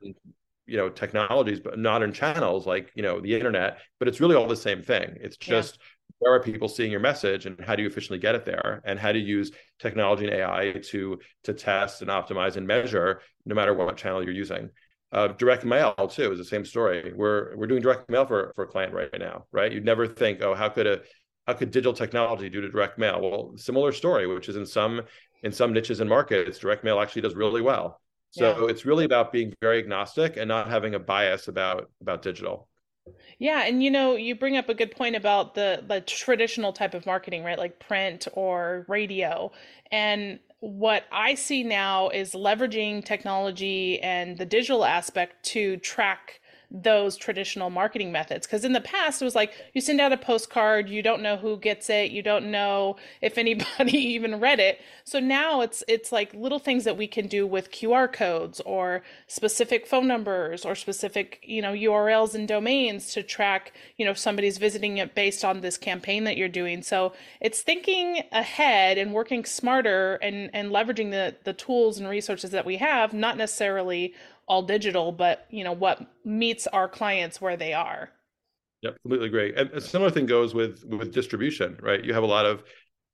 you 0.66 0.76
know 0.76 0.88
technologies 0.88 1.60
but 1.60 1.78
modern 1.78 2.12
channels 2.12 2.66
like 2.66 2.90
you 2.94 3.02
know 3.02 3.20
the 3.20 3.34
internet 3.34 3.78
but 3.98 4.08
it's 4.08 4.20
really 4.20 4.36
all 4.36 4.46
the 4.46 4.56
same 4.56 4.82
thing. 4.82 5.16
It's 5.20 5.36
just 5.36 5.78
yeah. 5.78 5.84
where 6.18 6.34
are 6.34 6.42
people 6.42 6.68
seeing 6.68 6.90
your 6.90 7.00
message 7.00 7.46
and 7.46 7.60
how 7.60 7.76
do 7.76 7.82
you 7.82 7.88
efficiently 7.88 8.18
get 8.18 8.34
it 8.34 8.44
there? 8.44 8.80
And 8.84 8.98
how 8.98 9.12
to 9.12 9.18
use 9.18 9.50
technology 9.78 10.26
and 10.26 10.34
ai 10.34 10.72
to 10.90 11.18
to 11.44 11.54
test 11.54 12.02
and 12.02 12.10
optimize 12.10 12.56
and 12.56 12.66
measure 12.66 13.20
no 13.44 13.54
matter 13.54 13.74
what 13.74 13.96
channel 13.96 14.22
you're 14.22 14.32
using? 14.32 14.70
Uh, 15.10 15.28
direct 15.28 15.64
mail 15.64 15.94
too 16.10 16.32
is 16.32 16.38
the 16.38 16.44
same 16.44 16.64
story. 16.64 17.12
We're 17.14 17.56
we're 17.56 17.66
doing 17.66 17.82
direct 17.82 18.08
mail 18.08 18.24
for 18.26 18.52
for 18.54 18.64
a 18.64 18.68
client 18.68 18.94
right 18.94 19.10
now 19.18 19.44
right? 19.52 19.72
You'd 19.72 19.84
never 19.84 20.06
think 20.06 20.42
oh 20.42 20.54
how 20.54 20.68
could 20.68 20.86
a 20.86 21.00
how 21.46 21.54
could 21.54 21.72
digital 21.72 21.92
technology 21.92 22.48
do 22.48 22.60
to 22.60 22.70
direct 22.70 22.98
mail? 22.98 23.20
Well 23.20 23.52
similar 23.56 23.92
story 23.92 24.26
which 24.26 24.48
is 24.48 24.56
in 24.56 24.66
some 24.66 25.02
in 25.42 25.50
some 25.52 25.72
niches 25.72 26.00
and 26.00 26.08
markets 26.08 26.58
direct 26.58 26.84
mail 26.84 27.00
actually 27.00 27.22
does 27.22 27.34
really 27.34 27.62
well 27.62 28.00
so 28.32 28.62
yeah. 28.62 28.70
it's 28.70 28.86
really 28.86 29.04
about 29.04 29.30
being 29.30 29.54
very 29.60 29.78
agnostic 29.78 30.36
and 30.38 30.48
not 30.48 30.68
having 30.68 30.94
a 30.94 30.98
bias 30.98 31.48
about 31.48 31.90
about 32.00 32.22
digital. 32.22 32.68
Yeah, 33.38 33.64
and 33.64 33.82
you 33.82 33.90
know, 33.90 34.16
you 34.16 34.34
bring 34.34 34.56
up 34.56 34.68
a 34.68 34.74
good 34.74 34.90
point 34.90 35.16
about 35.16 35.54
the 35.54 35.84
the 35.86 36.00
traditional 36.00 36.72
type 36.72 36.94
of 36.94 37.04
marketing, 37.04 37.44
right? 37.44 37.58
Like 37.58 37.78
print 37.78 38.26
or 38.32 38.86
radio. 38.88 39.52
And 39.90 40.38
what 40.60 41.04
I 41.12 41.34
see 41.34 41.62
now 41.62 42.08
is 42.08 42.32
leveraging 42.32 43.04
technology 43.04 44.00
and 44.00 44.38
the 44.38 44.46
digital 44.46 44.84
aspect 44.84 45.44
to 45.46 45.76
track 45.78 46.40
those 46.72 47.16
traditional 47.16 47.68
marketing 47.68 48.10
methods. 48.10 48.46
Because 48.46 48.64
in 48.64 48.72
the 48.72 48.80
past 48.80 49.20
it 49.20 49.24
was 49.24 49.34
like 49.34 49.52
you 49.74 49.80
send 49.80 50.00
out 50.00 50.12
a 50.12 50.16
postcard 50.16 50.88
you 50.88 51.02
don't 51.02 51.22
know 51.22 51.36
who 51.36 51.58
gets 51.58 51.90
it 51.90 52.10
you 52.10 52.22
don't 52.22 52.50
know 52.50 52.96
if 53.20 53.36
anybody 53.42 53.98
even 53.98 54.40
read 54.40 54.58
it. 54.58 54.80
So 55.04 55.20
now 55.20 55.60
it's 55.60 55.84
it's 55.86 56.12
like 56.12 56.32
little 56.34 56.58
things 56.58 56.84
that 56.84 56.96
we 56.96 57.06
can 57.06 57.26
do 57.26 57.46
with 57.46 57.70
qr 57.70 58.10
codes 58.10 58.60
or 58.60 59.02
specific 59.26 59.86
phone 59.86 60.06
numbers 60.06 60.64
or 60.64 60.74
specific 60.74 61.40
you 61.42 61.60
know 61.60 61.72
urls 61.72 62.34
and 62.34 62.48
domains 62.48 63.12
to 63.12 63.22
track 63.22 63.72
you 63.96 64.04
know 64.04 64.12
if 64.12 64.18
somebody's 64.18 64.58
visiting 64.58 64.98
it 64.98 65.14
based 65.14 65.44
on 65.44 65.60
this 65.60 65.76
campaign 65.76 66.24
that 66.24 66.36
you're 66.36 66.48
doing. 66.48 66.82
So 66.82 67.12
it's 67.40 67.60
thinking 67.60 68.22
ahead 68.32 68.96
and 68.96 69.12
working 69.12 69.44
smarter 69.44 70.14
and 70.16 70.50
and 70.54 70.70
leveraging 70.70 71.10
the 71.10 71.36
the 71.44 71.52
tools 71.52 71.98
and 71.98 72.08
resources 72.08 72.50
that 72.52 72.64
we 72.64 72.76
have 72.76 73.12
not 73.12 73.36
necessarily 73.36 74.14
all 74.48 74.62
digital, 74.62 75.12
but 75.12 75.46
you 75.50 75.64
know 75.64 75.72
what 75.72 76.00
meets 76.24 76.66
our 76.68 76.88
clients 76.88 77.40
where 77.40 77.56
they 77.56 77.72
are. 77.72 78.10
Yep, 78.82 78.96
completely 79.02 79.28
agree. 79.28 79.54
And 79.56 79.70
a 79.70 79.80
similar 79.80 80.10
thing 80.10 80.26
goes 80.26 80.54
with 80.54 80.84
with 80.84 81.12
distribution, 81.12 81.78
right? 81.80 82.04
You 82.04 82.14
have 82.14 82.24
a 82.24 82.26
lot 82.26 82.46
of 82.46 82.58
you 82.58 82.64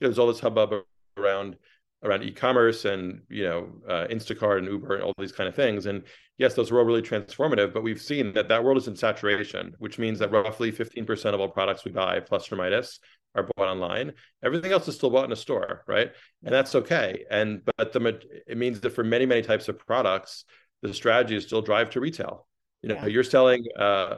know, 0.07 0.09
there's 0.09 0.19
all 0.19 0.27
this 0.27 0.41
hubbub 0.41 0.73
around 1.17 1.57
around 2.05 2.23
e-commerce 2.23 2.85
and 2.85 3.23
you 3.29 3.43
know 3.43 3.69
uh, 3.89 4.07
Instacart 4.09 4.59
and 4.59 4.69
Uber 4.69 4.95
and 4.95 5.03
all 5.03 5.15
these 5.19 5.33
kind 5.33 5.49
of 5.49 5.55
things. 5.55 5.87
And 5.87 6.05
yes, 6.39 6.55
those 6.55 6.71
were 6.71 6.79
all 6.79 6.85
really 6.85 7.03
transformative. 7.03 7.73
But 7.73 7.83
we've 7.83 8.01
seen 8.01 8.33
that 8.35 8.49
that 8.49 8.65
world 8.65 8.79
is 8.79 8.89
in 8.89 8.97
saturation, 8.97 9.75
which 9.79 9.99
means 9.99 10.19
that 10.21 10.31
roughly 10.31 10.73
15% 10.73 11.35
of 11.35 11.41
all 11.41 11.49
products 11.49 11.85
we 11.85 11.93
buy, 11.93 12.21
plus 12.21 12.51
or 12.51 12.57
minus, 12.57 13.01
are 13.35 13.49
bought 13.57 13.69
online. 13.69 14.13
Everything 14.43 14.73
else 14.73 14.89
is 14.89 14.95
still 14.95 15.11
bought 15.11 15.25
in 15.25 15.33
a 15.33 15.37
store, 15.37 15.85
right? 15.87 16.13
And 16.45 16.55
that's 16.55 16.75
okay. 16.75 17.25
And 17.31 17.63
but 17.77 17.93
the 17.93 18.21
it 18.47 18.57
means 18.57 18.81
that 18.81 18.91
for 18.91 19.05
many 19.05 19.27
many 19.27 19.43
types 19.43 19.69
of 19.69 19.79
products, 19.79 20.45
the 20.83 20.95
strategy 20.95 21.37
is 21.37 21.45
still 21.45 21.63
drive 21.63 21.91
to 21.91 22.01
retail. 22.01 22.47
You 22.83 22.91
know, 22.91 22.95
yeah. 22.97 23.07
you're 23.07 23.25
selling, 23.25 23.65
uh, 23.79 24.17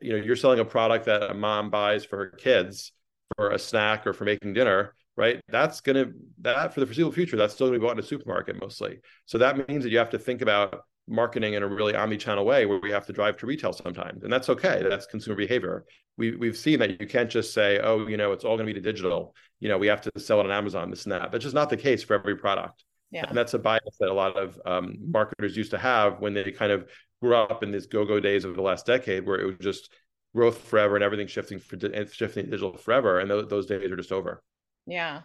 you 0.00 0.12
know, 0.12 0.24
you're 0.24 0.36
selling 0.36 0.60
a 0.60 0.64
product 0.64 1.06
that 1.06 1.30
a 1.30 1.34
mom 1.34 1.70
buys 1.70 2.04
for 2.04 2.16
her 2.18 2.30
kids 2.30 2.92
for 3.36 3.50
a 3.50 3.58
snack 3.58 4.06
or 4.06 4.12
for 4.12 4.24
making 4.24 4.52
dinner, 4.52 4.94
right? 5.16 5.40
That's 5.48 5.80
going 5.80 5.96
to 5.96 6.12
that 6.42 6.72
for 6.72 6.80
the 6.80 6.86
foreseeable 6.86 7.12
future. 7.12 7.36
That's 7.36 7.54
still 7.54 7.68
going 7.68 7.74
to 7.74 7.80
be 7.80 7.86
bought 7.86 7.98
in 7.98 8.04
a 8.04 8.06
supermarket 8.06 8.60
mostly. 8.60 9.00
So 9.26 9.38
that 9.38 9.68
means 9.68 9.84
that 9.84 9.90
you 9.90 9.98
have 9.98 10.10
to 10.10 10.18
think 10.18 10.42
about 10.42 10.82
marketing 11.10 11.54
in 11.54 11.62
a 11.62 11.66
really 11.66 11.94
omni-channel 11.94 12.44
way 12.44 12.66
where 12.66 12.78
we 12.78 12.90
have 12.90 13.04
to 13.06 13.12
drive 13.12 13.36
to 13.36 13.44
retail 13.44 13.72
sometimes 13.72 14.22
and 14.22 14.32
that's 14.32 14.48
okay 14.48 14.84
that's 14.88 15.06
consumer 15.06 15.36
behavior 15.36 15.84
we, 16.16 16.36
we've 16.36 16.56
seen 16.56 16.78
that 16.78 17.00
you 17.00 17.06
can't 17.06 17.28
just 17.28 17.52
say 17.52 17.80
oh 17.80 18.06
you 18.06 18.16
know 18.16 18.30
it's 18.32 18.44
all 18.44 18.56
going 18.56 18.66
to 18.66 18.72
be 18.72 18.78
to 18.78 18.84
digital 18.92 19.34
you 19.58 19.68
know 19.68 19.76
we 19.76 19.88
have 19.88 20.00
to 20.00 20.10
sell 20.18 20.38
it 20.38 20.44
on 20.44 20.52
amazon 20.52 20.88
this 20.88 21.04
and 21.04 21.12
that 21.12 21.32
that's 21.32 21.42
just 21.42 21.54
not 21.54 21.68
the 21.68 21.76
case 21.76 22.04
for 22.04 22.14
every 22.14 22.36
product 22.36 22.84
yeah. 23.10 23.24
And 23.28 23.36
that's 23.36 23.54
a 23.54 23.58
bias 23.58 23.96
that 23.98 24.08
a 24.08 24.14
lot 24.14 24.36
of 24.36 24.60
um, 24.64 24.96
marketers 25.00 25.56
used 25.56 25.70
to 25.72 25.78
have 25.78 26.20
when 26.20 26.34
they 26.34 26.52
kind 26.52 26.72
of 26.72 26.88
grew 27.20 27.34
up 27.34 27.62
in 27.62 27.72
these 27.72 27.86
go-go 27.86 28.20
days 28.20 28.44
of 28.44 28.54
the 28.56 28.62
last 28.62 28.86
decade, 28.86 29.26
where 29.26 29.38
it 29.38 29.46
was 29.46 29.56
just 29.60 29.90
growth 30.34 30.58
forever 30.58 30.94
and 30.94 31.04
everything 31.04 31.26
shifting 31.26 31.58
for 31.58 31.76
shifting 32.12 32.46
digital 32.46 32.76
forever, 32.76 33.18
and 33.18 33.30
th- 33.30 33.48
those 33.48 33.66
days 33.66 33.90
are 33.90 33.96
just 33.96 34.12
over. 34.12 34.40
Yeah. 34.86 35.22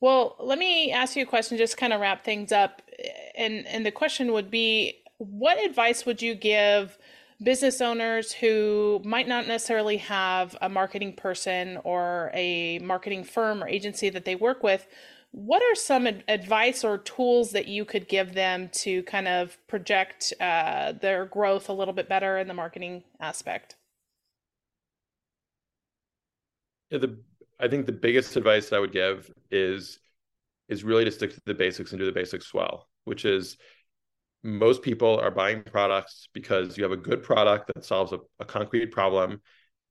Well, 0.00 0.36
let 0.40 0.58
me 0.58 0.90
ask 0.90 1.14
you 1.14 1.22
a 1.22 1.26
question, 1.26 1.56
just 1.58 1.76
kind 1.76 1.92
of 1.92 2.00
wrap 2.00 2.24
things 2.24 2.50
up, 2.50 2.82
and 3.36 3.66
and 3.68 3.86
the 3.86 3.92
question 3.92 4.32
would 4.32 4.50
be, 4.50 5.02
what 5.18 5.64
advice 5.64 6.04
would 6.04 6.20
you 6.20 6.34
give 6.34 6.98
business 7.42 7.80
owners 7.80 8.32
who 8.32 9.00
might 9.04 9.28
not 9.28 9.46
necessarily 9.46 9.96
have 9.98 10.56
a 10.60 10.68
marketing 10.68 11.12
person 11.14 11.78
or 11.84 12.30
a 12.34 12.78
marketing 12.80 13.24
firm 13.24 13.62
or 13.62 13.68
agency 13.68 14.10
that 14.10 14.24
they 14.24 14.34
work 14.34 14.62
with, 14.62 14.86
what 15.32 15.62
are 15.62 15.74
some 15.74 16.06
ad- 16.06 16.24
advice 16.28 16.84
or 16.84 16.98
tools 16.98 17.52
that 17.52 17.66
you 17.66 17.84
could 17.84 18.06
give 18.06 18.34
them 18.34 18.68
to 18.72 19.02
kind 19.04 19.26
of 19.26 19.56
project 19.66 20.32
uh, 20.40 20.92
their 20.92 21.24
growth 21.24 21.68
a 21.68 21.72
little 21.72 21.94
bit 21.94 22.08
better 22.08 22.38
in 22.38 22.48
the 22.48 22.54
marketing 22.54 23.02
aspect? 23.18 23.76
Yeah, 26.90 26.98
the 26.98 27.18
I 27.58 27.68
think 27.68 27.86
the 27.86 27.92
biggest 27.92 28.36
advice 28.36 28.72
I 28.72 28.78
would 28.78 28.92
give 28.92 29.30
is 29.50 29.98
is 30.68 30.84
really 30.84 31.04
to 31.04 31.10
stick 31.10 31.32
to 31.32 31.40
the 31.46 31.54
basics 31.54 31.92
and 31.92 31.98
do 31.98 32.06
the 32.06 32.12
basics 32.12 32.52
well, 32.52 32.88
which 33.04 33.24
is 33.24 33.56
most 34.42 34.82
people 34.82 35.18
are 35.18 35.30
buying 35.30 35.62
products 35.62 36.28
because 36.34 36.76
you 36.76 36.82
have 36.82 36.92
a 36.92 36.96
good 36.96 37.22
product 37.22 37.70
that 37.74 37.84
solves 37.84 38.12
a, 38.12 38.18
a 38.40 38.44
concrete 38.44 38.86
problem 38.90 39.40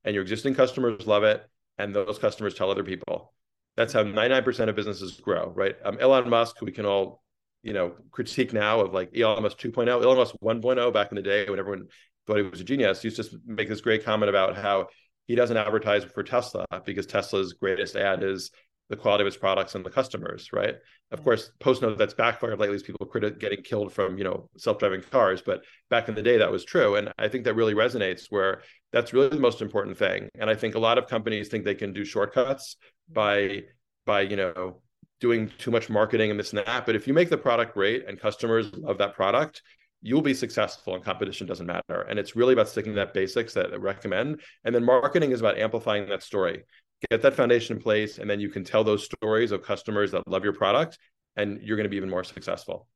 and 0.03 0.13
your 0.13 0.21
existing 0.21 0.53
customers 0.53 1.07
love 1.07 1.23
it 1.23 1.43
and 1.77 1.95
those 1.95 2.19
customers 2.19 2.53
tell 2.53 2.69
other 2.69 2.83
people 2.83 3.33
that's 3.81 3.93
how 3.93 4.03
99% 4.03 4.69
of 4.69 4.75
businesses 4.75 5.19
grow 5.19 5.51
right? 5.55 5.75
Um, 5.83 5.97
elon 5.99 6.29
musk 6.29 6.61
we 6.61 6.71
can 6.71 6.85
all 6.85 7.23
you 7.63 7.73
know 7.73 7.93
critique 8.11 8.53
now 8.53 8.81
of 8.81 8.93
like 8.93 9.15
elon 9.17 9.43
musk 9.43 9.59
2.0 9.59 9.87
elon 9.89 10.17
musk 10.17 10.35
1.0 10.41 10.93
back 10.93 11.11
in 11.11 11.15
the 11.15 11.21
day 11.21 11.49
when 11.49 11.59
everyone 11.59 11.87
thought 12.27 12.37
he 12.37 12.43
was 12.43 12.61
a 12.61 12.63
genius. 12.63 13.01
He 13.01 13.09
used 13.09 13.21
to 13.21 13.39
make 13.45 13.67
this 13.67 13.81
great 13.81 14.05
comment 14.05 14.29
about 14.29 14.55
how 14.55 14.87
he 15.27 15.35
doesn't 15.35 15.57
advertise 15.57 16.03
for 16.03 16.23
tesla 16.23 16.65
because 16.85 17.05
tesla's 17.05 17.53
greatest 17.53 17.95
ad 17.95 18.23
is 18.23 18.51
the 18.89 18.97
quality 18.97 19.23
of 19.23 19.27
its 19.27 19.37
products 19.37 19.73
and 19.73 19.85
the 19.85 19.89
customers, 19.89 20.49
right? 20.51 20.75
Of 21.11 21.23
course, 21.23 21.51
post 21.61 21.81
note 21.81 21.97
that's 21.97 22.13
backfired 22.13 22.59
lately 22.59 22.75
is 22.75 22.83
people 22.83 23.07
criti- 23.07 23.39
getting 23.39 23.63
killed 23.63 23.93
from 23.93 24.17
you 24.17 24.25
know 24.25 24.49
self-driving 24.57 25.03
cars, 25.09 25.41
but 25.41 25.61
back 25.89 26.09
in 26.09 26.15
the 26.15 26.21
day 26.21 26.37
that 26.37 26.51
was 26.51 26.65
true, 26.65 26.95
and 26.95 27.11
I 27.17 27.29
think 27.29 27.45
that 27.45 27.55
really 27.55 27.73
resonates 27.73 28.25
where 28.29 28.61
that's 28.91 29.13
really 29.13 29.29
the 29.29 29.39
most 29.39 29.61
important 29.61 29.97
thing. 29.97 30.29
And 30.39 30.49
I 30.49 30.55
think 30.55 30.75
a 30.75 30.79
lot 30.79 30.97
of 30.97 31.07
companies 31.07 31.47
think 31.47 31.65
they 31.65 31.75
can 31.75 31.93
do 31.93 32.05
shortcuts 32.05 32.75
by 33.11 33.63
by 34.05 34.21
you 34.21 34.35
know 34.35 34.81
doing 35.19 35.51
too 35.59 35.71
much 35.71 35.89
marketing 35.89 36.31
and 36.31 36.39
this 36.39 36.51
and 36.51 36.65
that. 36.65 36.85
But 36.85 36.95
if 36.95 37.07
you 37.07 37.13
make 37.13 37.29
the 37.29 37.37
product 37.37 37.73
great 37.73 38.07
and 38.07 38.19
customers 38.19 38.73
love 38.73 38.97
that 38.97 39.13
product, 39.13 39.61
you'll 40.01 40.21
be 40.21 40.33
successful 40.33 40.95
and 40.95 41.03
competition 41.03 41.45
doesn't 41.45 41.67
matter. 41.67 42.01
And 42.09 42.17
it's 42.17 42.35
really 42.35 42.53
about 42.53 42.67
sticking 42.67 42.93
to 42.93 42.95
that 42.95 43.13
basics 43.13 43.53
that 43.53 43.71
I 43.71 43.75
recommend. 43.75 44.41
And 44.63 44.73
then 44.73 44.83
marketing 44.83 45.31
is 45.31 45.39
about 45.39 45.59
amplifying 45.59 46.09
that 46.09 46.23
story 46.23 46.63
get 47.09 47.21
that 47.21 47.33
foundation 47.33 47.77
in 47.77 47.81
place 47.81 48.19
and 48.19 48.29
then 48.29 48.39
you 48.39 48.49
can 48.49 48.63
tell 48.63 48.83
those 48.83 49.05
stories 49.05 49.51
of 49.51 49.63
customers 49.63 50.11
that 50.11 50.27
love 50.27 50.43
your 50.43 50.53
product 50.53 50.99
and 51.35 51.61
you're 51.61 51.77
going 51.77 51.85
to 51.85 51.89
be 51.89 51.97
even 51.97 52.09
more 52.09 52.23
successful 52.23 52.87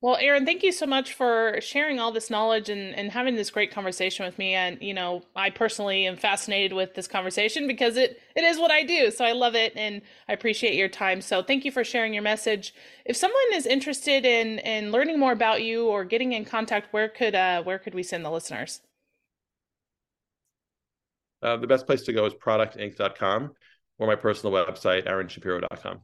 well 0.00 0.16
aaron 0.20 0.46
thank 0.46 0.62
you 0.62 0.72
so 0.72 0.86
much 0.86 1.12
for 1.12 1.58
sharing 1.60 1.98
all 1.98 2.12
this 2.12 2.30
knowledge 2.30 2.68
and, 2.68 2.94
and 2.94 3.10
having 3.10 3.36
this 3.36 3.50
great 3.50 3.70
conversation 3.70 4.24
with 4.24 4.38
me. 4.38 4.54
And 4.54 4.80
you 4.80 4.94
know 4.94 5.22
i 5.36 5.50
personally 5.50 6.06
am 6.06 6.16
fascinated 6.16 6.72
with 6.72 6.94
this 6.94 7.06
conversation 7.06 7.66
because 7.66 7.96
it 7.96 8.20
it 8.34 8.44
is 8.44 8.58
what 8.58 8.70
i 8.70 8.82
do. 8.82 9.10
So 9.10 9.24
i 9.24 9.32
love 9.32 9.54
it 9.54 9.72
and 9.76 10.02
i 10.28 10.32
appreciate 10.32 10.74
your 10.74 10.88
time. 10.88 11.20
So 11.20 11.42
thank 11.42 11.64
you 11.64 11.72
for 11.72 11.84
sharing 11.84 12.14
your 12.14 12.22
message. 12.22 12.74
If 13.04 13.16
someone 13.16 13.40
is 13.52 13.66
interested 13.66 14.24
in 14.24 14.58
in 14.60 14.92
learning 14.92 15.18
more 15.18 15.32
about 15.32 15.62
you 15.62 15.86
or 15.86 16.04
getting 16.04 16.32
in 16.32 16.44
contact 16.44 16.92
where 16.92 17.08
could 17.08 17.34
uh 17.34 17.62
where 17.62 17.78
could 17.78 17.94
we 17.94 18.02
send 18.02 18.24
the 18.24 18.30
listeners? 18.30 18.80
Uh, 21.42 21.56
the 21.56 21.66
best 21.66 21.86
place 21.86 22.02
to 22.02 22.12
go 22.12 22.26
is 22.26 22.34
productinc.com 22.34 23.52
or 23.98 24.06
my 24.06 24.16
personal 24.16 24.52
website, 24.52 25.06
aaronshapiro.com. 25.06 26.00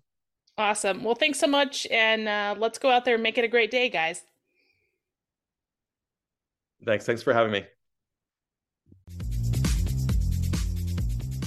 Awesome. 0.59 1.05
Well, 1.05 1.15
thanks 1.15 1.39
so 1.39 1.47
much. 1.47 1.87
And 1.91 2.29
uh, 2.29 2.55
let's 2.59 2.79
go 2.79 2.91
out 2.91 3.05
there 3.05 3.15
and 3.15 3.23
make 3.23 3.37
it 3.37 3.45
a 3.45 3.49
great 3.49 3.71
day, 3.71 3.89
guys. 3.89 4.23
Thanks. 6.85 7.05
Thanks 7.05 7.23
for 7.23 7.35
having 7.35 7.53
me. 7.53 7.65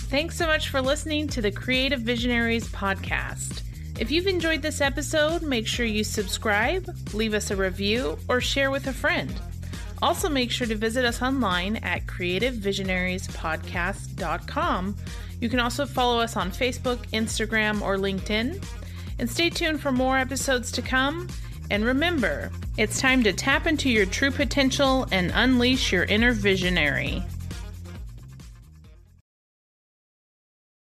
Thanks 0.10 0.36
so 0.36 0.48
much 0.48 0.69
for 0.69 0.82
listening 0.82 1.28
to 1.28 1.41
the 1.41 1.52
Creative 1.52 2.00
Visionaries 2.00 2.67
podcast. 2.69 3.62
If 4.00 4.10
you've 4.10 4.28
enjoyed 4.28 4.62
this 4.62 4.82
episode, 4.82 5.43
make 5.43 5.67
sure 5.67 5.86
you 5.86 6.04
subscribe, 6.04 6.89
leave 7.13 7.34
us 7.34 7.52
a 7.52 7.56
review, 7.56 8.17
or 8.28 8.41
share 8.41 8.72
with 8.72 8.88
a 8.88 8.93
friend. 8.93 9.34
Also, 10.02 10.30
make 10.30 10.52
sure 10.52 10.65
to 10.65 10.76
visit 10.76 11.06
us 11.06 11.22
online 11.22 11.76
at 11.78 12.06
creativevisionariespodcast.com. 12.06 14.95
You 15.41 15.50
can 15.50 15.60
also 15.60 15.86
follow 15.86 16.19
us 16.19 16.38
on 16.38 16.52
Facebook, 16.52 17.06
Instagram, 17.10 17.82
or 17.82 17.98
LinkedIn. 17.98 18.63
And 19.19 19.29
stay 19.29 19.49
tuned 19.49 19.82
for 19.82 19.91
more 19.91 20.17
episodes 20.17 20.71
to 20.71 20.82
come. 20.82 21.27
And 21.69 21.86
remember, 21.86 22.49
it's 22.77 22.99
time 22.99 23.21
to 23.23 23.34
tap 23.34 23.67
into 23.67 23.89
your 23.89 24.05
true 24.05 24.32
potential 24.32 25.08
and 25.12 25.32
unleash 25.36 25.91
your 25.91 26.05
inner 26.05 26.32
visionary. 26.32 27.21